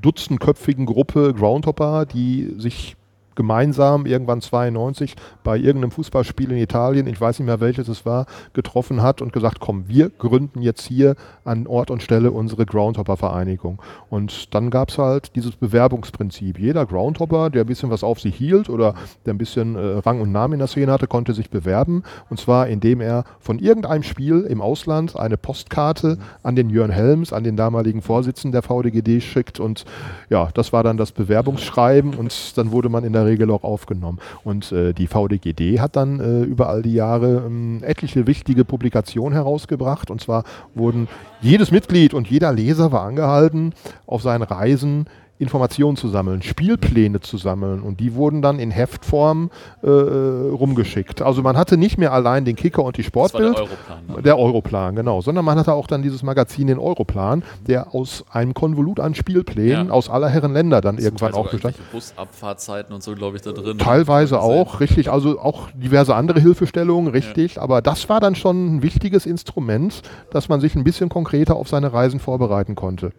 [0.05, 2.97] dutzendköpfigen Gruppe Groundhopper, die sich
[3.35, 8.27] gemeinsam irgendwann 92 bei irgendeinem Fußballspiel in Italien, ich weiß nicht mehr welches es war,
[8.53, 13.81] getroffen hat und gesagt, komm, wir gründen jetzt hier an Ort und Stelle unsere Groundhopper-Vereinigung.
[14.11, 16.59] Und dann gab es halt dieses Bewerbungsprinzip.
[16.59, 18.95] Jeder Groundhopper, der ein bisschen was auf sich hielt oder
[19.27, 22.03] der ein bisschen äh, Rang und Namen in der Szene hatte, konnte sich bewerben.
[22.31, 27.33] Und zwar, indem er von irgendeinem Spiel im Ausland eine Postkarte an den Jörn Helms,
[27.33, 29.61] an den damaligen Vorsitzenden der VDGD schickt.
[29.61, 29.85] Und
[30.31, 34.19] ja, das war dann das Bewerbungsschreiben und dann wurde man in der Regel auch aufgenommen.
[34.45, 39.35] Und äh, die VDGD hat dann äh, über all die Jahre ähm, etliche wichtige Publikationen
[39.35, 40.11] herausgebracht.
[40.11, 41.09] Und zwar wurden
[41.41, 43.73] jedes Mitglied und jeder Leser war angehalten,
[44.07, 45.07] auf seinen Reisen
[45.39, 49.51] Informationen zu sammeln, Spielpläne zu sammeln und die wurden dann in Heftform
[49.83, 51.23] äh, rumgeschickt.
[51.23, 53.57] Also man hatte nicht mehr allein den Kicker und die Sportbild.
[53.57, 53.99] der Europlan.
[54.07, 54.23] Ne?
[54.23, 55.21] Der Europlan, genau.
[55.23, 59.89] Sondern man hatte auch dann dieses Magazin, den Europlan, der aus einem Konvolut an Spielplänen
[59.89, 59.93] ja.
[59.93, 61.77] aus aller Herren Länder dann das irgendwann auch bestand.
[61.91, 63.79] Busabfahrtzeiten und so, glaube ich, da drin.
[63.79, 65.11] Teilweise auch, richtig.
[65.11, 67.57] Also auch diverse andere Hilfestellungen, richtig.
[67.57, 67.63] Ja.
[67.63, 71.69] Aber das war dann schon ein wichtiges Instrument, dass man sich ein bisschen konkreter auf
[71.69, 73.11] seine Reisen vorbereiten konnte.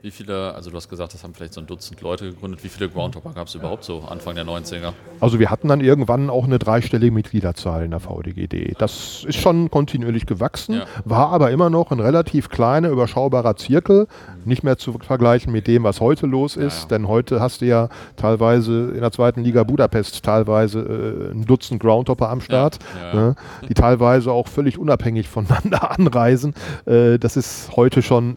[0.00, 2.62] Wie viele, also du hast gesagt, das haben vielleicht so ein Dutzend Leute gegründet.
[2.62, 4.92] Wie viele Groundhopper gab es überhaupt so Anfang der 90er?
[5.18, 8.76] Also wir hatten dann irgendwann auch eine dreistellige Mitgliederzahl in der VDGD.
[8.78, 10.84] Das ist schon kontinuierlich gewachsen, ja.
[11.04, 14.06] war aber immer noch ein relativ kleiner, überschaubarer Zirkel.
[14.44, 16.88] Nicht mehr zu vergleichen mit dem, was heute los ist, ja, ja.
[16.88, 21.80] denn heute hast du ja teilweise in der zweiten Liga Budapest teilweise äh, ein Dutzend
[21.80, 22.78] Groundhopper am Start,
[23.12, 23.34] ne,
[23.68, 26.54] die teilweise auch völlig unabhängig voneinander anreisen.
[26.86, 28.36] Äh, das ist heute schon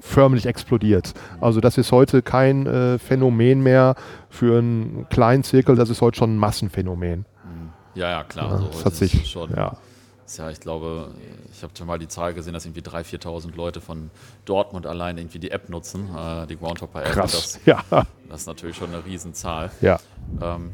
[0.00, 1.14] förmlich explodiert.
[1.40, 3.94] Also das ist heute kein äh, Phänomen mehr
[4.28, 7.26] für einen kleinen Zirkel, das ist heute schon ein Massenphänomen.
[7.94, 8.46] Ja, ja, klar.
[8.46, 9.50] Ja, also, das hat sich schon.
[9.50, 9.76] Ja.
[10.36, 11.10] Ja, ich glaube,
[11.52, 14.10] ich habe schon mal die Zahl gesehen, dass irgendwie 3.000, 4.000 Leute von
[14.44, 17.12] Dortmund allein irgendwie die App nutzen, äh, die Groundhopper-App.
[17.12, 17.82] Krass, das, ja.
[18.28, 19.72] Das ist natürlich schon eine Riesenzahl.
[19.80, 19.98] Ja.
[20.40, 20.70] Ähm,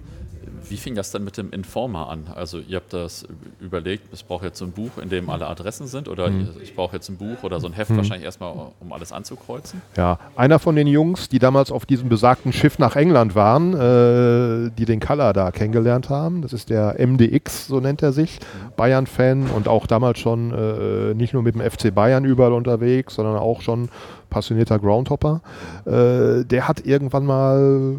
[0.69, 2.25] wie fing das dann mit dem Informer an?
[2.35, 3.27] Also ihr habt das
[3.61, 6.49] überlegt, es braucht jetzt so ein Buch, in dem alle Adressen sind oder mhm.
[6.63, 7.99] ich brauche jetzt ein Buch oder so ein Heft mhm.
[7.99, 9.83] wahrscheinlich erstmal, um alles anzukreuzen?
[9.97, 14.71] Ja, einer von den Jungs, die damals auf diesem besagten Schiff nach England waren, äh,
[14.77, 18.73] die den Color da kennengelernt haben, das ist der MDX, so nennt er sich, mhm.
[18.77, 23.37] Bayern-Fan und auch damals schon äh, nicht nur mit dem FC Bayern überall unterwegs, sondern
[23.37, 23.89] auch schon
[24.31, 25.41] passionierter Groundhopper.
[25.85, 27.97] Äh, der hat irgendwann mal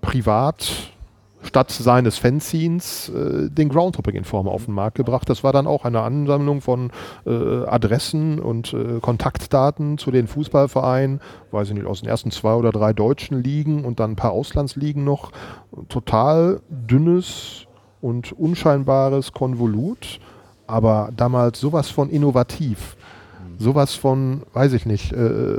[0.00, 0.92] privat
[1.42, 5.28] statt seines Fanzines äh, den Groundhopping-Informer auf den Markt gebracht.
[5.28, 6.90] Das war dann auch eine Ansammlung von
[7.26, 11.20] äh, Adressen und äh, Kontaktdaten zu den Fußballvereinen,
[11.50, 14.32] weiß ich nicht, aus den ersten zwei oder drei deutschen Ligen und dann ein paar
[14.32, 15.32] Auslandsligen noch.
[15.88, 17.66] Total dünnes
[18.00, 20.20] und unscheinbares Konvolut,
[20.66, 22.95] aber damals sowas von innovativ
[23.58, 25.56] sowas von, weiß ich nicht, äh,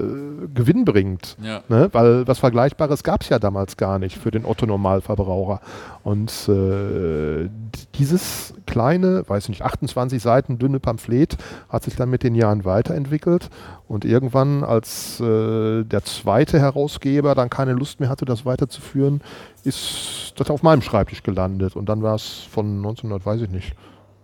[0.54, 1.38] gewinnbringend.
[1.42, 1.62] Ja.
[1.68, 1.90] Ne?
[1.92, 5.62] Weil was Vergleichbares gab es ja damals gar nicht für den Otto-Normalverbraucher.
[6.04, 7.50] Und äh,
[7.96, 11.38] dieses kleine, weiß ich nicht, 28 Seiten dünne Pamphlet
[11.70, 13.50] hat sich dann mit den Jahren weiterentwickelt.
[13.88, 19.22] Und irgendwann, als äh, der zweite Herausgeber dann keine Lust mehr hatte, das weiterzuführen,
[19.64, 21.76] ist das auf meinem Schreibtisch gelandet.
[21.76, 23.76] Und dann war es von 1900, weiß ich nicht,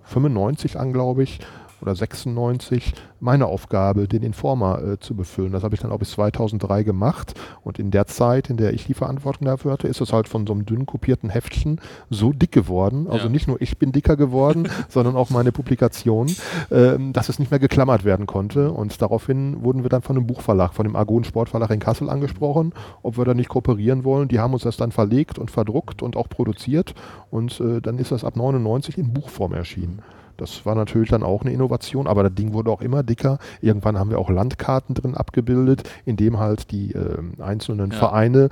[0.04, 1.40] 95 an, glaube ich,
[1.84, 5.52] oder 96 meine Aufgabe, den Informer äh, zu befüllen.
[5.52, 8.86] Das habe ich dann auch bis 2003 gemacht und in der Zeit, in der ich
[8.86, 11.80] die Verantwortung dafür hatte, ist es halt von so einem dünn kopierten Heftchen
[12.10, 13.08] so dick geworden.
[13.08, 13.32] Also ja.
[13.32, 16.28] nicht nur ich bin dicker geworden, sondern auch meine Publikation,
[16.70, 18.72] äh, dass es nicht mehr geklammert werden konnte.
[18.72, 22.74] Und daraufhin wurden wir dann von einem Buchverlag, von dem Argon Sportverlag in Kassel angesprochen,
[23.02, 24.30] ob wir da nicht kooperieren wollen.
[24.30, 26.94] Die haben uns das dann verlegt und verdruckt und auch produziert
[27.30, 30.02] und äh, dann ist das ab 99 in Buchform erschienen.
[30.38, 33.38] Das war natürlich dann auch eine Innovation, aber das Ding wurde auch immer dicker.
[33.62, 37.98] Irgendwann haben wir auch Landkarten drin abgebildet, in dem halt die äh, einzelnen ja.
[37.98, 38.50] Vereine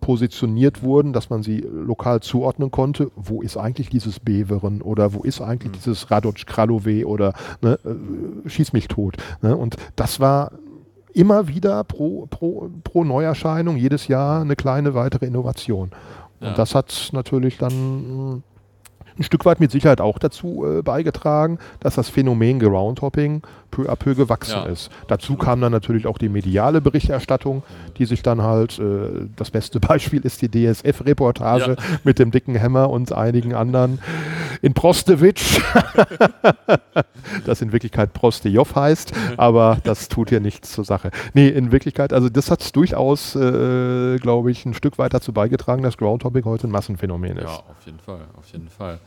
[0.00, 3.10] positioniert wurden, dass man sie lokal zuordnen konnte.
[3.16, 5.76] Wo ist eigentlich dieses Beveren oder wo ist eigentlich mhm.
[5.76, 9.16] dieses Radoc Kralove oder ne, äh, Schieß mich tot.
[9.42, 9.56] Ne?
[9.56, 10.52] Und das war
[11.14, 15.90] immer wieder pro, pro, pro Neuerscheinung jedes Jahr eine kleine weitere Innovation.
[16.40, 16.54] Und ja.
[16.54, 18.44] das hat natürlich dann
[19.18, 23.96] ein Stück weit mit Sicherheit auch dazu äh, beigetragen, dass das Phänomen Groundhopping peu à
[23.96, 24.66] peu gewachsen ja.
[24.66, 24.90] ist.
[25.08, 27.62] Dazu kam dann natürlich auch die mediale Berichterstattung,
[27.98, 31.98] die sich dann halt, äh, das beste Beispiel ist die DSF-Reportage ja.
[32.04, 33.98] mit dem dicken Hämmer und einigen anderen
[34.62, 35.60] in Prostewitsch,
[37.44, 41.10] das in Wirklichkeit Prostejov heißt, aber das tut hier nichts zur Sache.
[41.34, 45.82] Nee, in Wirklichkeit, also das hat durchaus, äh, glaube ich, ein Stück weit dazu beigetragen,
[45.82, 47.44] dass Groundhopping heute ein Massenphänomen ist.
[47.44, 48.98] Ja, auf jeden Fall, auf jeden Fall.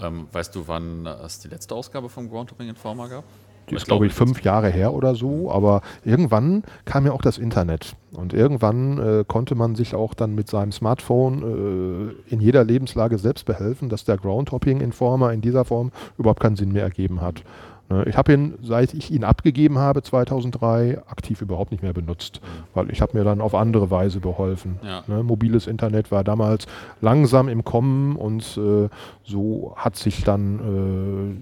[0.00, 3.24] Ähm, weißt du, wann es die letzte Ausgabe vom Groundhopping Informer gab?
[3.70, 5.50] Die ist, glaube ich, fünf Jahre her oder so.
[5.50, 7.94] Aber irgendwann kam ja auch das Internet.
[8.12, 13.18] Und irgendwann äh, konnte man sich auch dann mit seinem Smartphone äh, in jeder Lebenslage
[13.18, 17.42] selbst behelfen, dass der Groundhopping-Informer in dieser Form überhaupt keinen Sinn mehr ergeben hat.
[17.90, 22.40] Ne, ich habe ihn, seit ich ihn abgegeben habe, 2003, aktiv überhaupt nicht mehr benutzt,
[22.74, 24.78] weil ich habe mir dann auf andere Weise beholfen.
[24.82, 25.04] Ja.
[25.06, 26.66] Ne, mobiles Internet war damals
[27.00, 28.88] langsam im Kommen und äh,
[29.24, 31.38] so hat sich dann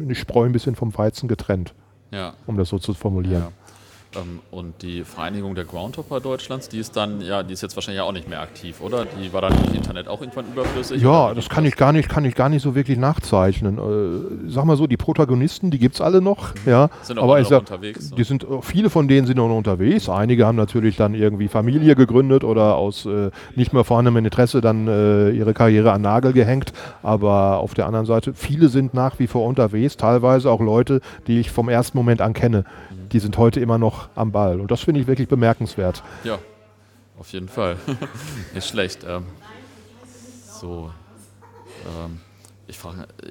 [0.00, 1.74] äh, eine Spreu ein bisschen vom Weizen getrennt,
[2.10, 2.32] ja.
[2.46, 3.42] um das so zu formulieren.
[3.42, 3.52] Ja.
[4.16, 8.02] Ähm, und die Vereinigung der Groundhopper Deutschlands, die ist dann, ja, die ist jetzt wahrscheinlich
[8.02, 9.04] auch nicht mehr aktiv, oder?
[9.04, 11.00] Die war dann im Internet auch irgendwann überflüssig?
[11.00, 13.78] Ja, das kann ich gar nicht, kann ich gar nicht so wirklich nachzeichnen.
[13.78, 16.70] Äh, sag mal so, die Protagonisten, die gibt es alle noch, mhm.
[16.70, 16.90] ja.
[17.02, 18.10] Sind auch aber noch sag, unterwegs.
[18.10, 20.08] Die sind, äh, viele von denen sind noch unterwegs.
[20.08, 24.88] Einige haben natürlich dann irgendwie Familie gegründet oder aus äh, nicht mehr vorhandenem Interesse dann
[24.88, 26.72] äh, ihre Karriere an Nagel gehängt.
[27.04, 31.38] Aber auf der anderen Seite, viele sind nach wie vor unterwegs, teilweise auch Leute, die
[31.38, 32.64] ich vom ersten Moment an kenne.
[33.12, 34.60] Die sind heute immer noch am Ball.
[34.60, 36.02] Und das finde ich wirklich bemerkenswert.
[36.24, 36.38] Ja,
[37.18, 37.76] auf jeden Fall.
[38.54, 39.04] Nicht schlecht.
[39.06, 39.24] Ähm,
[40.60, 40.90] so.
[42.04, 42.20] Ähm,
[42.68, 42.78] ich,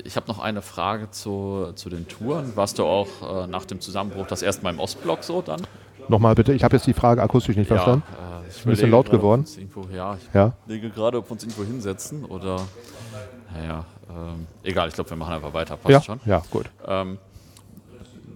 [0.04, 2.56] ich habe noch eine Frage zu, zu den Touren.
[2.56, 5.62] Warst du auch äh, nach dem Zusammenbruch das erste Mal im Ostblock so dann?
[6.10, 8.04] Nochmal bitte, ich habe jetzt die Frage akustisch nicht verstanden.
[8.12, 9.46] Ja, äh, ich Ist ein bisschen laut gerade, geworden.
[9.56, 10.54] Irgendwo, ja, ich Ja.
[10.66, 12.60] lege gerade, ob wir uns irgendwo hinsetzen oder.
[13.54, 15.78] Naja, ähm, egal, ich glaube, wir machen einfach weiter.
[15.78, 16.20] Passt Ja, schon.
[16.26, 16.66] ja, gut.
[16.86, 17.18] Ähm,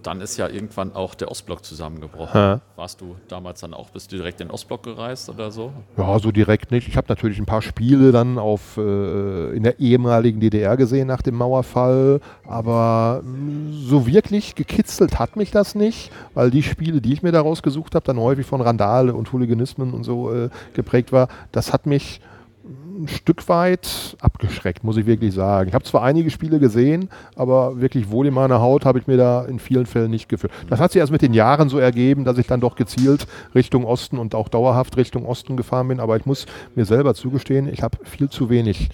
[0.06, 2.38] dann ist ja irgendwann auch der Ostblock zusammengebrochen.
[2.40, 2.60] Ja.
[2.76, 5.72] Warst du damals dann auch, bist du direkt in den Ostblock gereist oder so?
[5.96, 6.88] Ja, so direkt nicht.
[6.88, 11.22] Ich habe natürlich ein paar Spiele dann auf, äh, in der ehemaligen DDR gesehen nach
[11.22, 17.12] dem Mauerfall, aber mh, so wirklich gekitzelt hat mich das nicht, weil die Spiele, die
[17.12, 21.12] ich mir daraus gesucht habe, dann häufig von Randale und Hooliganismen und so äh, geprägt
[21.12, 22.20] war, das hat mich
[22.94, 25.68] ein Stück weit abgeschreckt, muss ich wirklich sagen.
[25.68, 29.16] Ich habe zwar einige Spiele gesehen, aber wirklich wohl in meiner Haut habe ich mir
[29.16, 30.52] da in vielen Fällen nicht gefühlt.
[30.68, 33.84] Das hat sich erst mit den Jahren so ergeben, dass ich dann doch gezielt Richtung
[33.84, 36.00] Osten und auch dauerhaft Richtung Osten gefahren bin.
[36.00, 38.90] Aber ich muss mir selber zugestehen, ich habe viel zu wenig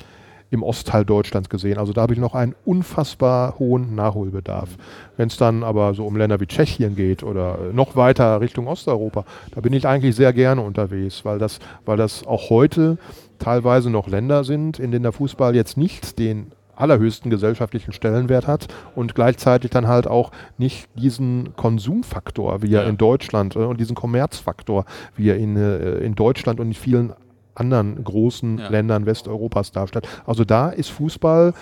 [0.51, 1.79] im Ostteil Deutschlands gesehen.
[1.79, 4.71] Also da habe ich noch einen unfassbar hohen Nachholbedarf.
[5.17, 8.67] Wenn es dann aber so um Länder wie Tschechien geht oder äh, noch weiter Richtung
[8.67, 9.25] Osteuropa,
[9.55, 12.99] da bin ich eigentlich sehr gerne unterwegs, weil das, weil das auch heute
[13.41, 18.69] teilweise noch Länder sind, in denen der Fußball jetzt nicht den allerhöchsten gesellschaftlichen Stellenwert hat
[18.95, 22.89] und gleichzeitig dann halt auch nicht diesen Konsumfaktor, wie er Ja.
[22.89, 24.85] in Deutschland äh, und diesen Kommerzfaktor,
[25.17, 27.13] wie er in, äh, in Deutschland und in vielen
[27.55, 28.69] anderen großen Ja.
[28.69, 30.09] Ländern Westeuropas darstellt.
[30.25, 31.53] Also da ist Fußball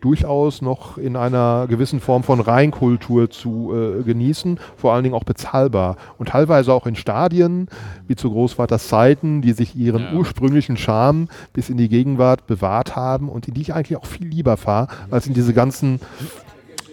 [0.00, 5.24] durchaus noch in einer gewissen Form von Reinkultur zu äh, genießen, vor allen Dingen auch
[5.24, 7.68] bezahlbar und teilweise auch in Stadien
[8.06, 10.12] wie zu Großvaters Zeiten, die sich ihren Ja.
[10.12, 14.26] ursprünglichen Charme bis in die Gegenwart bewahrt haben und in die ich eigentlich auch viel
[14.28, 16.00] lieber fahre, als in diese ganzen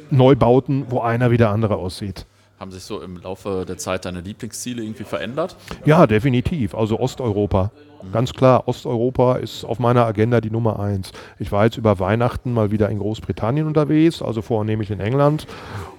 [0.10, 2.26] Neubauten, wo einer wie der andere aussieht.
[2.60, 5.56] Haben sich so im Laufe der Zeit deine Lieblingsziele irgendwie verändert?
[5.86, 6.76] Ja, definitiv.
[6.76, 7.72] Also Osteuropa.
[8.12, 11.12] Ganz klar, Osteuropa ist auf meiner Agenda die Nummer eins.
[11.40, 15.48] Ich war jetzt über Weihnachten mal wieder in Großbritannien unterwegs, also vornehmlich in England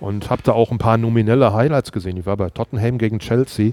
[0.01, 2.17] und habe da auch ein paar nominelle Highlights gesehen.
[2.17, 3.73] Ich war bei Tottenham gegen Chelsea.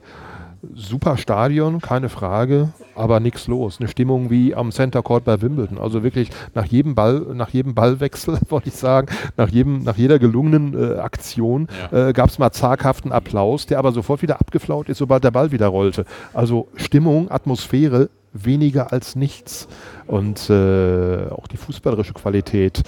[0.76, 3.80] Super Stadion, keine Frage, aber nichts los.
[3.80, 5.80] Eine Stimmung wie am Center Court bei Wimbledon.
[5.80, 9.08] Also wirklich nach jedem Ball, nach jedem Ballwechsel, wollte ich sagen,
[9.38, 12.10] nach jedem, nach jeder gelungenen äh, Aktion Ja.
[12.10, 15.52] äh, gab es mal zaghaften Applaus, der aber sofort wieder abgeflaut ist, sobald der Ball
[15.52, 16.06] wieder rollte.
[16.32, 19.68] Also Stimmung, Atmosphäre, weniger als nichts.
[20.08, 22.82] Und äh, auch die fußballerische Qualität.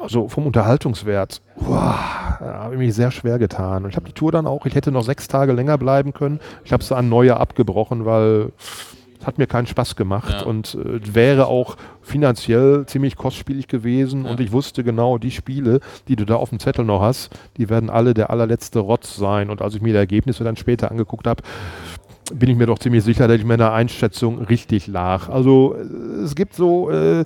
[0.00, 3.84] Also vom Unterhaltungswert, habe ich mich sehr schwer getan.
[3.84, 6.38] Und ich habe die Tour dann auch, ich hätte noch sechs Tage länger bleiben können.
[6.64, 8.52] Ich habe sie an Neujahr abgebrochen, weil
[9.18, 10.46] es hat mir keinen Spaß gemacht Ja.
[10.46, 14.26] und äh, wäre auch finanziell ziemlich kostspielig gewesen.
[14.26, 14.30] Ja.
[14.30, 17.70] Und ich wusste genau, die Spiele, die du da auf dem Zettel noch hast, die
[17.70, 19.48] werden alle der allerletzte Rotz sein.
[19.48, 21.42] Und als ich mir die Ergebnisse dann später angeguckt habe,
[22.34, 25.28] bin ich mir doch ziemlich sicher, dass ich meiner Einschätzung richtig lag.
[25.28, 25.76] Also
[26.24, 27.24] es gibt so äh,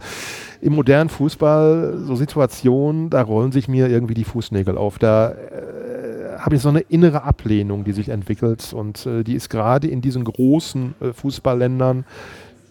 [0.61, 4.99] im modernen Fußball so Situationen, da rollen sich mir irgendwie die Fußnägel auf.
[4.99, 9.49] Da äh, habe ich so eine innere Ablehnung, die sich entwickelt und äh, die ist
[9.49, 12.05] gerade in diesen großen äh, Fußballländern,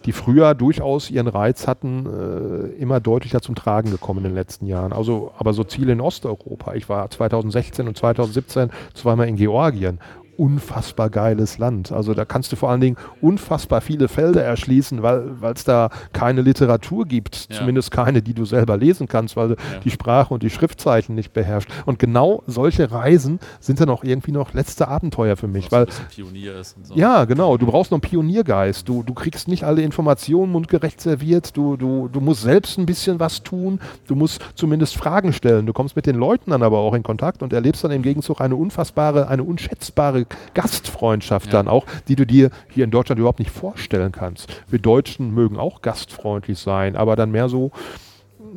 [0.06, 4.66] die früher durchaus ihren Reiz hatten, äh, immer deutlicher zum Tragen gekommen in den letzten
[4.66, 4.94] Jahren.
[4.94, 6.74] Also, aber so Ziele in Osteuropa.
[6.76, 10.00] Ich war 2016 und 2017 zweimal in Georgien
[10.40, 11.92] unfassbar geiles Land.
[11.92, 16.42] Also da kannst du vor allen Dingen unfassbar viele Felder erschließen, weil es da keine
[16.42, 17.58] Literatur gibt, Ja.
[17.58, 19.80] zumindest keine, die du selber lesen kannst, weil du Ja.
[19.84, 21.70] die Sprache und die Schriftzeichen nicht beherrschst.
[21.86, 25.90] Und genau solche Reisen sind dann auch irgendwie noch letzte Abenteuer für mich, weil ein
[26.10, 26.96] Pionier ist und so.
[26.96, 27.58] ja, genau.
[27.58, 28.88] Du brauchst noch einen Pioniergeist.
[28.88, 31.56] Du, du kriegst nicht alle Informationen mundgerecht serviert.
[31.58, 33.80] Du, du, du musst selbst ein bisschen was tun.
[34.08, 35.66] Du musst zumindest Fragen stellen.
[35.66, 38.40] Du kommst mit den Leuten dann aber auch in Kontakt und erlebst dann im Gegenzug
[38.42, 41.52] eine unfassbare, eine unschätzbare Gastfreundschaft Ja.
[41.54, 44.50] dann auch, die du dir hier in Deutschland überhaupt nicht vorstellen kannst.
[44.70, 47.72] Wir Deutschen mögen auch gastfreundlich sein, aber dann mehr so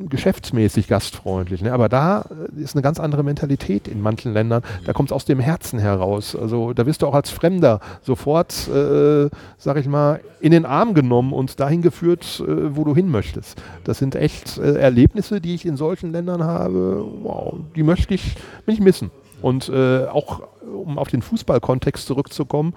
[0.09, 1.63] geschäftsmäßig gastfreundlich.
[1.63, 1.73] Ne?
[1.73, 2.25] Aber da
[2.57, 4.63] äh, ist eine ganz andere Mentalität in manchen Ländern.
[4.85, 6.35] Da kommt es aus dem Herzen heraus.
[6.37, 10.95] Also da wirst du auch als Fremder sofort, äh, sag ich mal, in den Arm
[10.95, 13.61] genommen und dahin geführt, äh, wo du hin möchtest.
[13.85, 17.05] Das sind echt äh, Erlebnisse, die ich in solchen Ländern habe.
[17.23, 19.11] Wow, die möchte ich nicht missen.
[19.43, 22.75] Und äh, auch, um auf den Fußballkontext zurückzukommen,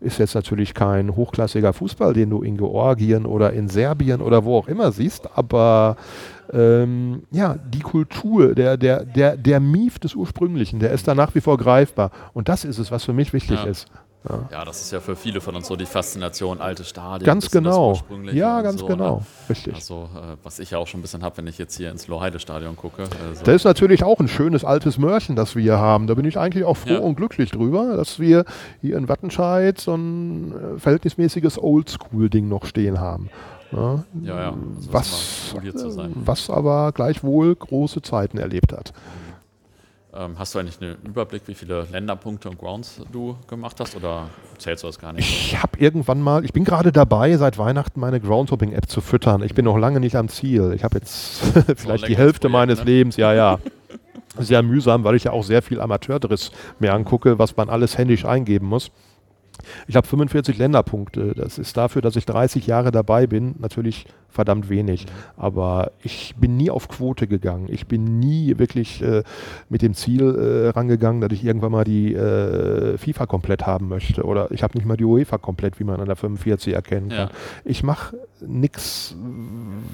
[0.00, 4.56] ist jetzt natürlich kein hochklassiger Fußball, den du in Georgien oder in Serbien oder wo
[4.58, 5.96] auch immer siehst, aber
[6.52, 11.34] ähm, ja, die Kultur, der, der, der, der Mief des Ursprünglichen, der ist da nach
[11.34, 12.10] wie vor greifbar.
[12.32, 13.68] Und das ist es, was für mich wichtig Ja.
[13.70, 13.86] ist.
[14.50, 17.26] Ja, das ist ja für viele von uns so die Faszination, alte Stadien.
[17.26, 17.98] Ganz genau.
[18.32, 19.16] Ja, ganz so, genau.
[19.18, 19.22] Ne?
[19.50, 19.74] Richtig.
[19.74, 22.06] Also, äh, was ich ja auch schon ein bisschen habe, wenn ich jetzt hier ins
[22.08, 23.02] Loheide-Stadion gucke.
[23.02, 26.06] Also, Das ist natürlich auch ein schönes altes Mörchen, das wir hier haben.
[26.06, 26.98] Da bin ich eigentlich auch froh Ja.
[26.98, 28.44] und glücklich drüber, dass wir
[28.80, 33.30] hier in Wattenscheid so ein äh, verhältnismäßiges Oldschool-Ding noch stehen haben.
[33.72, 34.48] Ja, ja, ja.
[34.48, 35.54] Also, was,
[36.14, 38.92] was aber gleichwohl große Zeiten erlebt hat.
[40.14, 44.30] Ähm, hast du eigentlich einen Überblick, wie viele Länderpunkte und Grounds du gemacht hast oder
[44.56, 45.28] zählst du das gar nicht?
[45.28, 49.42] Ich habe irgendwann mal, ich bin gerade dabei, seit Weihnachten meine Groundhopping-App zu füttern.
[49.42, 50.72] Ich bin noch lange nicht am Ziel.
[50.74, 51.40] Ich habe jetzt
[51.76, 52.84] vielleicht die Hälfte Projekt, meines ne?
[52.86, 53.58] Lebens, ja, ja.
[54.38, 58.24] Sehr mühsam, weil ich ja auch sehr viel Amateurdriss mir angucke, was man alles händisch
[58.24, 58.92] eingeben muss.
[59.86, 61.34] Ich habe 45 Länderpunkte.
[61.34, 65.06] Das ist dafür, dass ich 30 Jahre dabei bin, natürlich verdammt wenig.
[65.36, 67.66] Aber ich bin nie auf Quote gegangen.
[67.70, 69.22] Ich bin nie wirklich äh,
[69.68, 74.24] mit dem Ziel äh, rangegangen, dass ich irgendwann mal die äh, FIFA komplett haben möchte.
[74.24, 77.28] Oder ich habe nicht mal die UEFA komplett, wie man an der 45 erkennen kann.
[77.28, 77.30] Ja.
[77.64, 79.16] Ich mache nichts,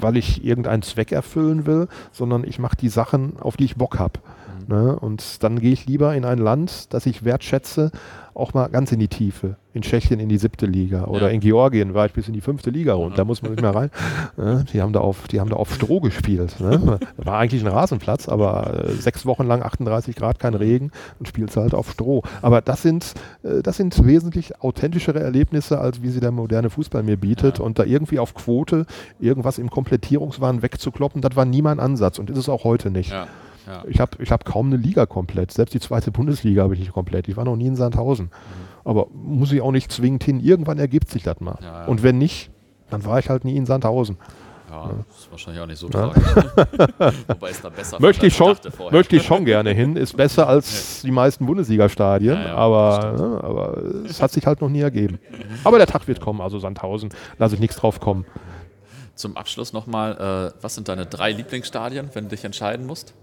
[0.00, 3.98] weil ich irgendeinen Zweck erfüllen will, sondern ich mache die Sachen, auf die ich Bock
[3.98, 4.20] habe.
[4.66, 4.74] Mhm.
[4.74, 4.98] Ne?
[4.98, 7.90] Und dann gehe ich lieber in ein Land, das ich wertschätze,
[8.34, 9.56] auch mal ganz in die Tiefe.
[9.72, 11.28] In Tschechien in die siebte Liga oder ja.
[11.28, 13.16] in Georgien war ich bis in die fünfte Liga rund.
[13.16, 13.90] Da muss man nicht mehr rein.
[14.36, 14.64] Ne?
[14.72, 16.58] Die haben da auf, die haben da auf Stroh gespielt.
[16.58, 16.98] Ne?
[17.16, 20.90] War eigentlich ein Rasenplatz, aber äh, sechs Wochen lang 38 Grad, kein Regen
[21.20, 22.22] und spielst halt auf Stroh.
[22.42, 27.04] Aber das sind, äh, das sind wesentlich authentischere Erlebnisse, als wie sie der moderne Fußball
[27.04, 27.58] mir bietet.
[27.58, 27.64] Ja.
[27.64, 28.86] Und da irgendwie auf Quote
[29.20, 33.12] irgendwas im Komplettierungswahn wegzukloppen, das war nie mein Ansatz und ist es auch heute nicht.
[33.12, 33.28] Ja.
[33.66, 33.82] Ja.
[33.88, 35.52] Ich habe ich hab kaum eine Liga komplett.
[35.52, 37.28] Selbst die zweite Bundesliga habe ich nicht komplett.
[37.28, 38.26] Ich war noch nie in Sandhausen.
[38.26, 38.30] Mhm.
[38.84, 40.40] Aber muss ich auch nicht zwingend hin.
[40.40, 41.58] Irgendwann ergibt sich das mal.
[41.62, 41.84] Ja, ja.
[41.86, 42.50] Und wenn nicht,
[42.90, 44.18] dann war ich halt nie in Sandhausen.
[44.70, 46.22] Ja, ist wahrscheinlich auch nicht so tragisch.
[47.28, 48.56] Wobei es da besser möchte ich, schon,
[48.90, 49.94] möchte ich schon gerne hin.
[49.94, 52.36] Ist besser als die meisten Bundesliga-Stadien.
[52.36, 55.18] aber, ne, aber es hat sich halt noch nie ergeben.
[55.62, 56.40] Aber der Tag wird kommen.
[56.40, 58.26] Also Sandhausen, lasse ich nichts drauf kommen.
[59.14, 63.14] Zum Abschluss nochmal, äh, was sind deine drei Lieblingsstadien, wenn du dich entscheiden musst?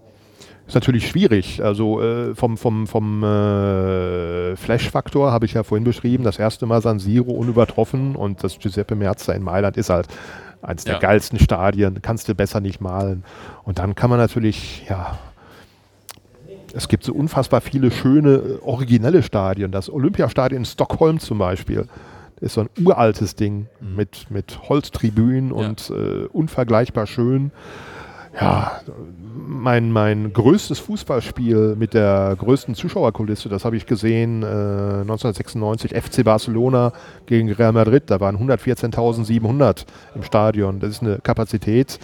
[0.72, 1.62] Ist natürlich schwierig.
[1.62, 6.82] Also äh, vom, vom, vom äh, Flash-Faktor habe ich ja vorhin beschrieben, das erste Mal
[6.82, 10.08] San Siro unübertroffen und das Giuseppe Meazza in Mailand ist halt
[10.62, 10.94] eines ja.
[10.94, 13.26] der geilsten Stadien, kannst du besser nicht malen.
[13.64, 15.20] Und dann kann man natürlich, ja,
[16.74, 19.74] es gibt so unfassbar viele schöne, originelle Stadien.
[19.74, 21.90] Das Olympiastadion in Stockholm zum Beispiel
[22.40, 23.96] ist so ein uraltes Ding mhm.
[23.98, 25.68] mit, mit Holztribünen ja.
[25.68, 27.52] und äh, unvergleichbar schön
[28.40, 28.82] ja,
[29.48, 36.24] mein, mein größtes Fußballspiel mit der größten Zuschauerkulisse, das habe ich gesehen äh, 1996, FC
[36.24, 36.94] Barcelona
[37.26, 38.04] gegen Real Madrid.
[38.08, 40.80] Da waren 114.700 im Stadion.
[40.80, 42.00] Das ist eine Kapazität,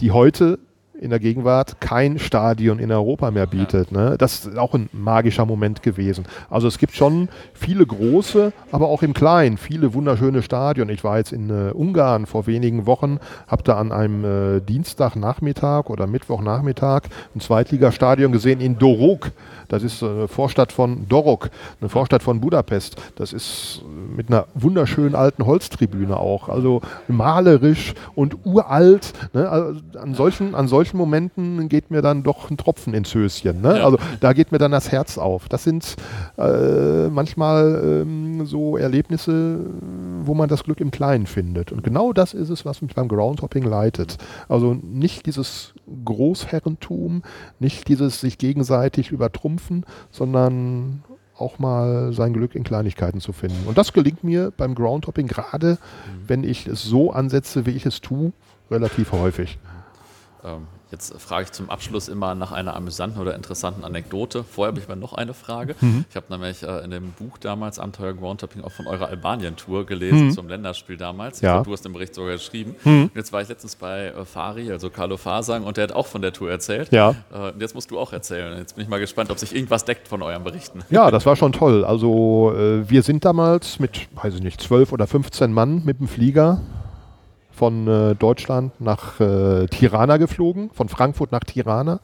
[0.00, 0.58] die heute
[1.00, 3.90] in der Gegenwart kein Stadion in Europa mehr bietet.
[3.90, 4.16] Ne?
[4.18, 6.26] Das ist auch ein magischer Moment gewesen.
[6.50, 10.90] Also es gibt schon viele große, aber auch im Kleinen viele wunderschöne Stadien.
[10.90, 15.88] Ich war jetzt in äh, Ungarn vor wenigen Wochen, habe da an einem äh, Dienstagnachmittag
[15.88, 19.32] oder Mittwochnachmittag ein Zweitligastadion gesehen in Doruk.
[19.68, 21.48] Das ist eine Vorstadt von Dorok,
[21.80, 22.96] eine Vorstadt von Budapest.
[23.14, 23.82] Das ist
[24.16, 26.48] mit einer wunderschönen alten Holztribüne auch.
[26.48, 29.12] Also malerisch und uralt.
[29.32, 29.48] Ne?
[29.48, 33.60] Also an, solchen, an solchen Momenten geht mir dann doch ein Tropfen ins Höschen.
[33.60, 33.78] Ne?
[33.78, 33.84] Ja.
[33.84, 35.48] Also da geht mir dann das Herz auf.
[35.48, 35.96] Das sind
[36.38, 39.60] äh, manchmal ähm, so Erlebnisse,
[40.22, 41.72] wo man das Glück im Kleinen findet.
[41.72, 44.18] Und genau das ist es, was mich beim Groundhopping leitet.
[44.48, 45.74] Also nicht dieses
[46.04, 47.22] Großherrentum,
[47.58, 51.02] nicht dieses sich gegenseitig übertrumpfen, sondern
[51.40, 53.66] auch mal sein Glück in Kleinigkeiten zu finden.
[53.66, 56.24] Und das gelingt mir beim Groundhopping gerade, mhm.
[56.26, 58.32] wenn ich es so ansetze, wie ich es tue,
[58.70, 59.58] relativ häufig.
[60.44, 64.42] Ähm, Jetzt frage ich zum Abschluss immer nach einer amüsanten oder interessanten Anekdote.
[64.44, 65.76] Vorher habe ich mal noch eine Frage.
[65.80, 66.04] Mhm.
[66.10, 70.26] Ich habe nämlich äh, in dem Buch damals, Abenteuer Groundtopping, auch von eurer Albanien-Tour gelesen,
[70.26, 70.30] mhm.
[70.32, 71.40] zum Länderspiel damals.
[71.40, 71.54] Ja.
[71.54, 72.74] Glaub, du hast den Bericht sogar geschrieben.
[72.84, 73.10] Mhm.
[73.14, 76.22] Jetzt war ich letztens bei äh, Fari, also Carlo Fasang, und der hat auch von
[76.22, 76.90] der Tour erzählt.
[76.90, 77.14] Ja.
[77.32, 78.58] Äh, und jetzt musst du auch erzählen.
[78.58, 80.80] Jetzt bin ich mal gespannt, ob sich irgendwas deckt von euren Berichten.
[80.90, 81.84] Ja, das war schon toll.
[81.84, 86.08] Also äh, wir sind damals mit, weiß ich nicht, 12 oder 15 Mann mit dem
[86.08, 86.60] Flieger
[87.52, 92.00] von äh, Deutschland nach äh, Tirana geflogen, von Frankfurt nach Tirana.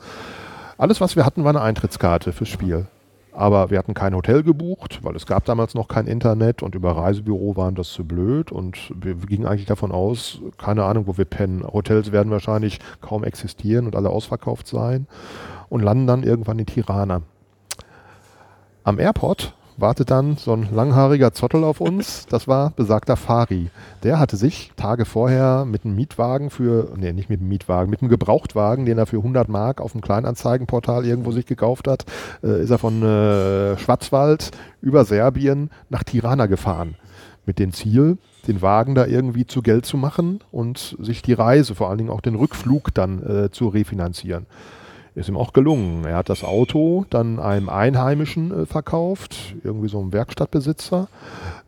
[0.78, 2.86] Alles, was wir hatten, war eine Eintrittskarte fürs Spiel.
[3.32, 6.96] Aber wir hatten kein Hotel gebucht, weil es gab damals noch kein Internet und über
[6.96, 11.26] Reisebüro waren das zu blöd und wir gingen eigentlich davon aus, keine Ahnung, wo wir
[11.26, 11.62] pennen.
[11.62, 15.06] Hotels werden wahrscheinlich kaum existieren und alle ausverkauft sein
[15.68, 17.20] und landen dann irgendwann in Tirana.
[18.84, 22.26] Am Airport wartet dann so ein langhaariger Zottel auf uns.
[22.36, 23.70] Das war besagter Fari.
[24.02, 28.00] Der hatte sich Tage vorher mit einem Mietwagen für, nee, nicht mit einem Mietwagen, mit
[28.00, 32.04] einem Gebrauchtwagen, den er für 100 Mark auf dem Kleinanzeigenportal irgendwo sich gekauft hat,
[32.42, 34.50] äh, ist er von äh, Schwarzwald
[34.80, 36.96] über Serbien nach Tirana gefahren.
[37.46, 38.18] Mit dem Ziel,
[38.48, 42.10] den Wagen da irgendwie zu Geld zu machen und sich die Reise, vor allen Dingen
[42.10, 44.46] auch den Rückflug dann äh, zu refinanzieren.
[45.16, 46.04] Ist ihm auch gelungen.
[46.04, 51.08] Er hat das Auto dann einem Einheimischen äh, verkauft, irgendwie so einem Werkstattbesitzer,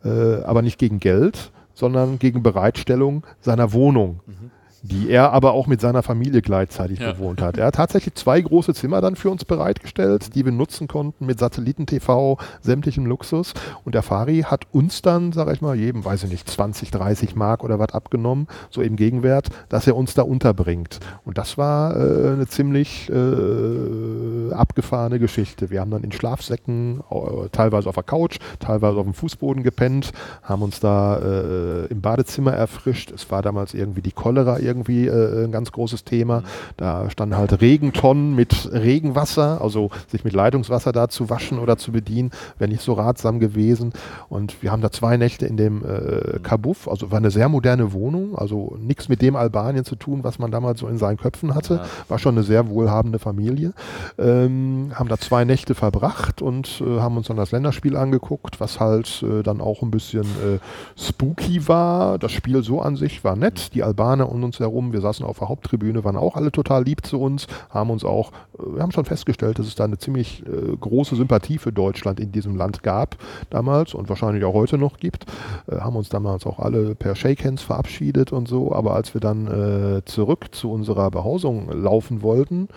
[0.05, 4.19] äh, aber nicht gegen Geld, sondern gegen Bereitstellung seiner Wohnung.
[4.27, 4.48] Mhm.
[4.81, 7.11] Die er aber auch mit seiner Familie gleichzeitig Ja.
[7.13, 7.57] bewohnt hat.
[7.57, 11.39] Er hat tatsächlich zwei große Zimmer dann für uns bereitgestellt, die wir nutzen konnten mit
[11.39, 13.53] Satelliten-TV, sämtlichem Luxus.
[13.85, 17.35] Und der Fari hat uns dann, sag ich mal, jedem, weiß ich nicht, 20, 30
[17.35, 20.99] Mark oder was abgenommen, so im Gegenwert, dass er uns da unterbringt.
[21.25, 25.69] Und das war äh, eine ziemlich äh, abgefahrene Geschichte.
[25.69, 30.11] Wir haben dann in Schlafsäcken, äh, teilweise auf der Couch, teilweise auf dem Fußboden gepennt,
[30.43, 33.11] haben uns da äh, im Badezimmer erfrischt.
[33.11, 36.43] Es war damals irgendwie die Cholera irgendwie äh, ein ganz großes Thema.
[36.77, 41.91] Da standen halt Regentonnen mit Regenwasser, also sich mit Leitungswasser da zu waschen oder zu
[41.91, 43.93] bedienen, wäre nicht so ratsam gewesen.
[44.29, 47.93] Und wir haben da zwei Nächte in dem äh, Kabuff, also war eine sehr moderne
[47.93, 51.55] Wohnung, also nichts mit dem Albanien zu tun, was man damals so in seinen Köpfen
[51.55, 51.81] hatte.
[52.07, 53.73] War schon eine sehr wohlhabende Familie.
[54.17, 58.79] Ähm, haben da zwei Nächte verbracht und äh, haben uns dann das Länderspiel angeguckt, was
[58.79, 60.59] halt äh, dann auch ein bisschen äh,
[60.97, 62.19] spooky war.
[62.19, 63.73] Das Spiel so an sich war nett.
[63.73, 67.05] Die Albaner um uns herum, wir saßen auf der Haupttribüne, waren auch alle total lieb
[67.05, 70.43] zu uns, haben uns auch, äh, wir haben schon festgestellt, dass es da eine ziemlich
[70.45, 73.17] äh, große Sympathie für Deutschland in diesem Land gab
[73.49, 75.25] damals und wahrscheinlich auch heute noch gibt.
[75.67, 78.73] Äh, haben uns damals auch alle per Shakehands verabschiedet und so.
[78.73, 82.67] Aber als wir dann äh, zurück zu unserer Behausung laufen wollten,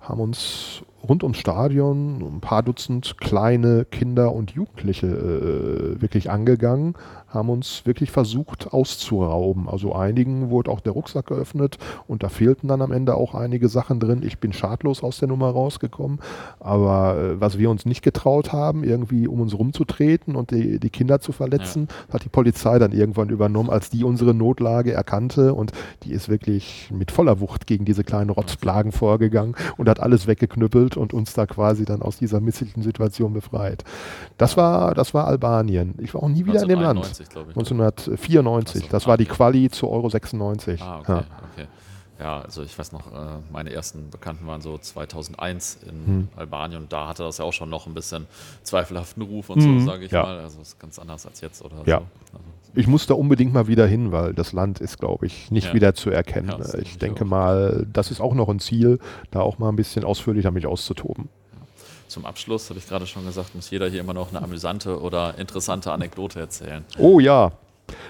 [0.00, 6.94] haben uns rund ums Stadion ein paar Dutzend kleine Kinder und Jugendliche äh, wirklich angegangen,
[7.34, 9.68] haben uns wirklich versucht auszurauben.
[9.68, 13.68] Also einigen wurde auch der Rucksack geöffnet und da fehlten dann am Ende auch einige
[13.68, 14.22] Sachen drin.
[14.24, 16.20] Ich bin schadlos aus der Nummer rausgekommen,
[16.60, 20.90] aber äh, was wir uns nicht getraut haben, irgendwie um uns rumzutreten und die, die
[20.90, 25.72] Kinder zu verletzen, hat die Polizei dann irgendwann übernommen, als die unsere Notlage erkannte und
[26.04, 30.96] die ist wirklich mit voller Wucht gegen diese kleinen Rotzplagen vorgegangen und hat alles weggeknüppelt
[30.96, 33.84] und uns da quasi dann aus dieser misslichen Situation befreit.
[34.38, 35.94] Das war, das war Albanien.
[35.98, 37.23] Ich war auch nie wieder in dem Land.
[37.28, 37.56] 1991, glaube ich.
[37.56, 38.82] 1994.
[38.84, 39.24] Ach so, Das war die.
[39.26, 40.80] Quali zu Euro 96.
[40.82, 41.18] Ah, okay, Ja.
[41.52, 41.66] okay.
[42.20, 46.28] Ja, also ich weiß noch, äh, meine ersten Bekannten waren so 2001 in Hm.
[46.36, 48.26] Albanien und da hatte das ja auch schon noch ein bisschen
[48.62, 50.22] zweifelhaften Ruf und Mhm, so, sage ich ja.
[50.22, 50.38] mal.
[50.38, 51.98] Also ist ganz anders als jetzt oder Ja.
[51.98, 52.04] so.
[52.34, 52.44] Also,
[52.76, 55.74] Ich muss da unbedingt mal wieder hin, weil das Land ist, glaube ich, nicht Ja.
[55.74, 56.48] wieder zu erkennen.
[56.56, 57.28] Ja, ich denke auch.
[57.28, 59.00] mal, das ist auch noch ein Ziel,
[59.32, 61.28] da auch mal ein bisschen ausführlicher mich auszutoben.
[62.14, 65.36] Zum Abschluss, habe ich gerade schon gesagt, muss jeder hier immer noch eine amüsante oder
[65.36, 66.84] interessante Anekdote erzählen.
[66.96, 67.52] Oh ja,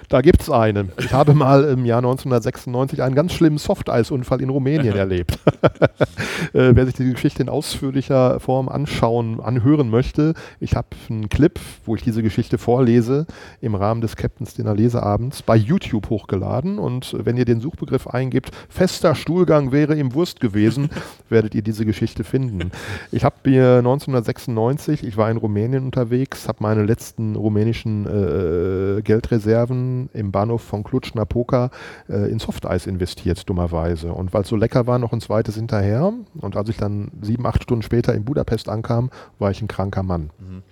[0.09, 0.89] da gibt es eine.
[0.99, 5.39] Ich habe mal im Jahr 1996 einen ganz schlimmen Softeisunfall in Rumänien erlebt.
[6.53, 11.59] äh, wer sich die Geschichte in ausführlicher Form anschauen, anhören möchte, ich habe einen Clip,
[11.85, 13.25] wo ich diese Geschichte vorlese,
[13.61, 16.77] im Rahmen des Captains Dinner Leseabends bei YouTube hochgeladen.
[16.79, 20.89] Und wenn ihr den Suchbegriff eingibt, fester Stuhlgang wäre im Wurst gewesen,
[21.29, 22.71] werdet ihr diese Geschichte finden.
[23.11, 29.64] Ich habe mir 1996, ich war in Rumänien unterwegs, habe meine letzten rumänischen äh, Geldreserven
[29.71, 31.69] im Bahnhof von Cluj-Napoca
[32.09, 34.13] äh, in Softeis investiert, dummerweise.
[34.13, 36.13] Und weil es so lecker war, noch ein zweites hinterher.
[36.39, 39.09] Und als ich dann sieben, acht Stunden später in Budapest ankam,
[39.39, 40.29] war ich ein kranker Mann.
[40.39, 40.63] Mhm.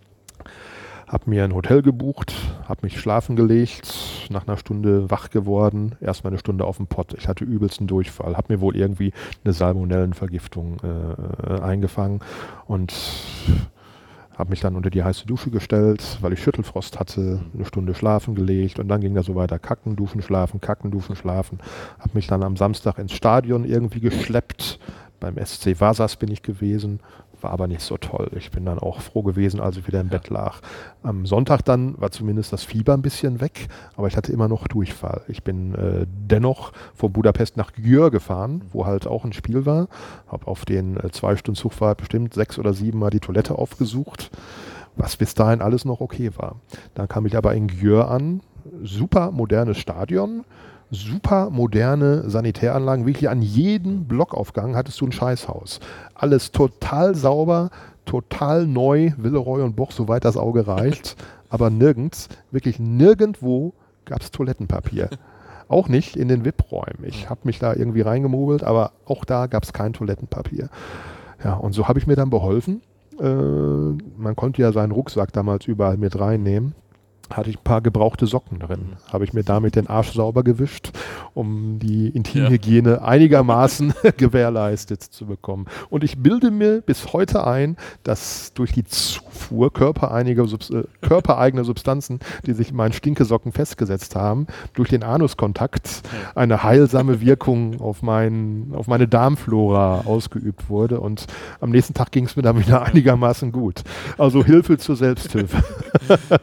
[1.08, 2.34] Hab mir ein Hotel gebucht,
[2.68, 7.14] hab mich schlafen gelegt, nach einer Stunde wach geworden, erstmal eine Stunde auf dem Pott.
[7.16, 9.14] Ich hatte übelsten Durchfall, hab mir wohl irgendwie
[9.44, 12.22] eine Salmonellenvergiftung äh, eingefangen
[12.66, 12.94] und
[14.38, 18.36] habe mich dann unter die heiße Dusche gestellt, weil ich Schüttelfrost hatte, eine Stunde schlafen
[18.36, 21.60] gelegt und dann ging das so weiter, kacken, duschen, schlafen, kacken, duschen, schlafen.
[22.00, 24.80] Habe mich dann am Samstag ins Stadion irgendwie geschleppt.
[25.20, 27.00] Beim SC Vasas bin ich gewesen,
[27.44, 28.30] war aber nicht so toll.
[28.36, 30.60] Ich bin dann auch froh gewesen, als ich wieder im Bett lag.
[31.04, 34.68] Am Sonntag dann war zumindest das Fieber ein bisschen weg, aber ich hatte immer noch
[34.68, 35.22] Durchfall.
[35.28, 39.88] Ich bin äh, dennoch von Budapest nach Győr gefahren, wo halt auch ein Spiel war.
[40.28, 44.32] Habe auf den äh, zwei Stunden Zugfahrt bestimmt sechs oder sieben Mal die Toilette aufgesucht,
[44.96, 46.56] was bis dahin alles noch okay war.
[46.96, 48.42] Dann kam ich aber in Győr an,
[48.82, 50.46] super modernes Stadion,
[50.94, 53.06] super moderne Sanitäranlagen.
[53.06, 55.80] Wirklich an jedem Blockaufgang hattest du ein Scheißhaus.
[56.14, 57.70] Alles total sauber,
[58.06, 61.16] total neu, Villeroy und Boch, soweit das Auge reicht.
[61.50, 63.74] Aber nirgends, wirklich nirgendwo
[64.06, 65.10] gab es Toilettenpapier.
[65.68, 67.04] Auch nicht in den VIP-Räumen.
[67.06, 70.70] Ich habe mich da irgendwie reingemogelt, aber auch da gab es kein Toilettenpapier.
[71.44, 72.82] Ja, und so habe ich mir dann beholfen.
[73.20, 76.76] Äh, man konnte ja seinen Rucksack damals überall mit reinnehmen
[77.36, 78.94] hatte ich ein paar gebrauchte Socken drin.
[79.12, 80.92] Habe ich mir damit den Arsch sauber gewischt,
[81.34, 85.66] um die Intimhygiene einigermaßen gewährleistet zu bekommen.
[85.90, 91.64] Und ich bilde mir bis heute ein, dass durch die Zufuhr körpereiniger Subs äh, körpereigener
[91.64, 96.04] Substanzen, die sich in meinen Stinkesocken festgesetzt haben, durch den Anuskontakt
[96.36, 101.00] eine heilsame Wirkung auf, mein, auf meine Darmflora ausgeübt wurde.
[101.00, 101.26] Und
[101.60, 103.84] am nächsten Tag ging es mir dann wieder einigermaßen gut.
[104.18, 105.64] Also Hilfe zur Selbsthilfe.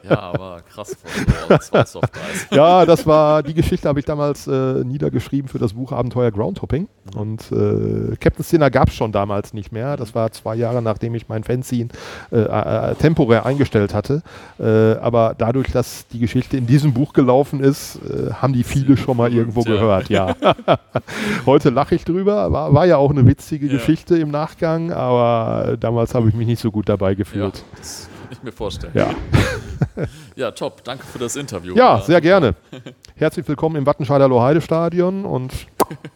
[0.09, 2.47] Ja, aber krass, von zwei Softeis.
[2.51, 6.31] ja, das war, die Geschichte habe ich damals äh, äh, niedergeschrieben für das Buch Abenteuer
[6.31, 6.89] Groundhopping.
[7.15, 7.21] Mhm.
[7.21, 9.97] Und äh, Captain Sinner gab es schon damals nicht mehr.
[9.97, 11.91] Das war zwei Jahre, nachdem ich mein Fanzine
[12.31, 14.23] äh, äh, temporär eingestellt hatte.
[14.59, 14.65] Äh,
[14.99, 19.17] aber dadurch, dass die Geschichte in diesem Buch gelaufen ist, äh, haben die viele schon
[19.17, 19.73] mal irgendwo ja.
[19.73, 20.09] gehört.
[20.09, 20.35] Ja.
[21.47, 22.53] Heute lache ich drüber.
[22.53, 23.73] War, war, ja auch eine witzige ja.
[23.73, 27.59] Geschichte im Nachgang, aber damals habe ich mich nicht so gut dabei gefühlt.
[27.59, 27.65] Ja,
[28.31, 28.93] ich mir vorstellen.
[28.95, 29.15] Ja.
[30.37, 30.85] ja, top.
[30.85, 31.75] Danke für das Interview.
[31.75, 32.55] Ja, sehr gerne.
[33.17, 35.53] Herzlich willkommen im Wattenscheider Loheide-Stadion und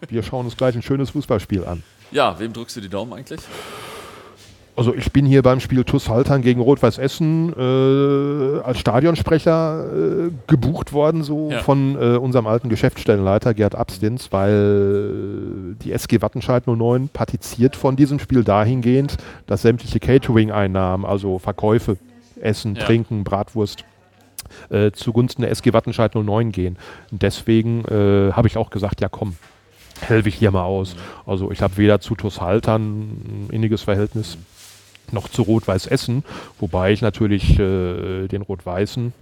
[0.08, 1.82] wir schauen uns gleich ein schönes Fußballspiel an.
[2.10, 3.40] Ja, wem drückst du die Daumen eigentlich?
[4.76, 10.30] Also ich bin hier beim Spiel TuS Haltern gegen Rot-Weiß Essen äh, als Stadionsprecher äh,
[10.48, 11.60] gebucht worden, so ja.
[11.60, 18.18] von äh, unserem alten Geschäftsstellenleiter Gerd Abstins, weil die SG Wattenscheid 09 partiziert von diesem
[18.18, 19.16] Spiel dahingehend,
[19.46, 21.96] dass sämtliche Catering-Einnahmen, also Verkäufe,
[22.40, 22.82] Essen, ja.
[22.84, 23.84] Trinken, Bratwurst,
[24.70, 26.78] äh, zugunsten der SG Wattenscheid 09 gehen.
[27.12, 29.36] Und deswegen äh, habe ich auch gesagt, ja komm,
[30.00, 30.96] helfe ich hier mal aus.
[30.96, 31.30] Mhm.
[31.30, 34.53] Also ich habe weder zu TuS Haltern ein inniges Verhältnis, mhm
[35.12, 36.24] noch zu Rot-Weiß Essen,
[36.58, 39.12] wobei ich natürlich äh, den Rot-Weißen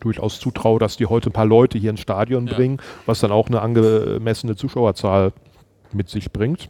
[0.00, 2.54] durchaus zutraue, dass die heute ein paar Leute hier ins Stadion ja.
[2.54, 5.32] bringen, was dann auch eine angemessene Zuschauerzahl
[5.92, 6.68] mit sich bringt.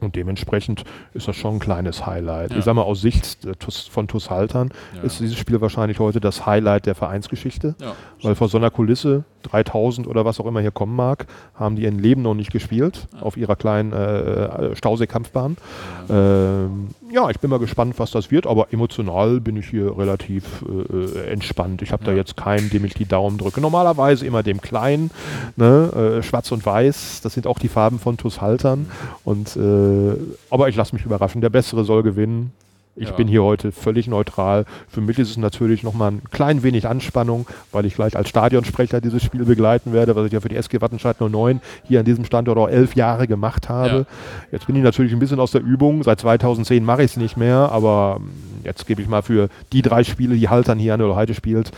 [0.00, 2.52] Und dementsprechend ist das schon ein kleines Highlight.
[2.52, 2.58] Ja.
[2.58, 3.54] Ich sage mal, aus Sicht äh,
[3.90, 5.02] von TuS Haltern ja.
[5.02, 7.74] ist dieses Spiel wahrscheinlich heute das Highlight der Vereinsgeschichte.
[8.22, 11.82] Weil vor so einer Kulisse, 3000 oder was auch immer hier kommen mag, haben die
[11.82, 15.56] ihr Leben noch nicht gespielt auf ihrer kleinen äh, Stausee-Kampfbahn.
[16.08, 20.44] Ähm, ja, ich bin mal gespannt, was das wird, aber emotional bin ich hier relativ
[20.62, 21.82] äh, äh entspannt.
[21.82, 23.60] Ich habe da jetzt keinen, dem ich die Daumen drücke.
[23.60, 25.10] Normalerweise immer dem Kleinen,
[25.56, 26.18] ne?
[26.18, 28.90] äh, schwarz und weiß, das sind auch die Farben von TuS Haltern.
[29.24, 30.16] Und, äh,
[30.50, 31.40] aber ich lasse mich überraschen.
[31.40, 32.52] Der Bessere soll gewinnen.
[32.96, 33.14] Ich ja.
[33.14, 34.64] bin hier heute völlig neutral.
[34.88, 39.00] Für mich ist es natürlich nochmal ein klein wenig Anspannung, weil ich gleich als Stadionsprecher
[39.00, 42.24] dieses Spiel begleiten werde, was ich ja für die SG Wattenscheid 09 hier an diesem
[42.24, 44.06] Standort auch elf Jahre gemacht habe.
[44.10, 44.50] Ja.
[44.52, 46.02] Jetzt bin ich natürlich ein bisschen aus der Übung.
[46.02, 48.20] Seit 2010 mache ich es nicht mehr, aber
[48.64, 51.70] jetzt gebe ich mal für die drei Spiele, die Haltern hier an der Heide spielt,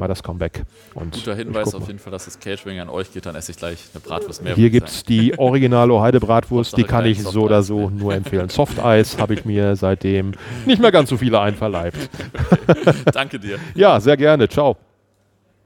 [0.00, 0.64] mal das Comeback.
[0.94, 3.58] Und Guter Hinweis auf jeden Fall, dass das Catering an euch geht, dann esse ich
[3.58, 4.56] gleich eine Bratwurst mehr.
[4.56, 8.48] Hier gibt es die originale Heide Bratwurst, die kann ich so oder so nur empfehlen.
[8.48, 10.32] Soft Eis habe ich mir seitdem
[10.66, 12.10] nicht mehr ganz so viele einverleibt.
[13.12, 13.58] Danke dir.
[13.74, 14.48] Ja, sehr gerne.
[14.48, 14.76] Ciao.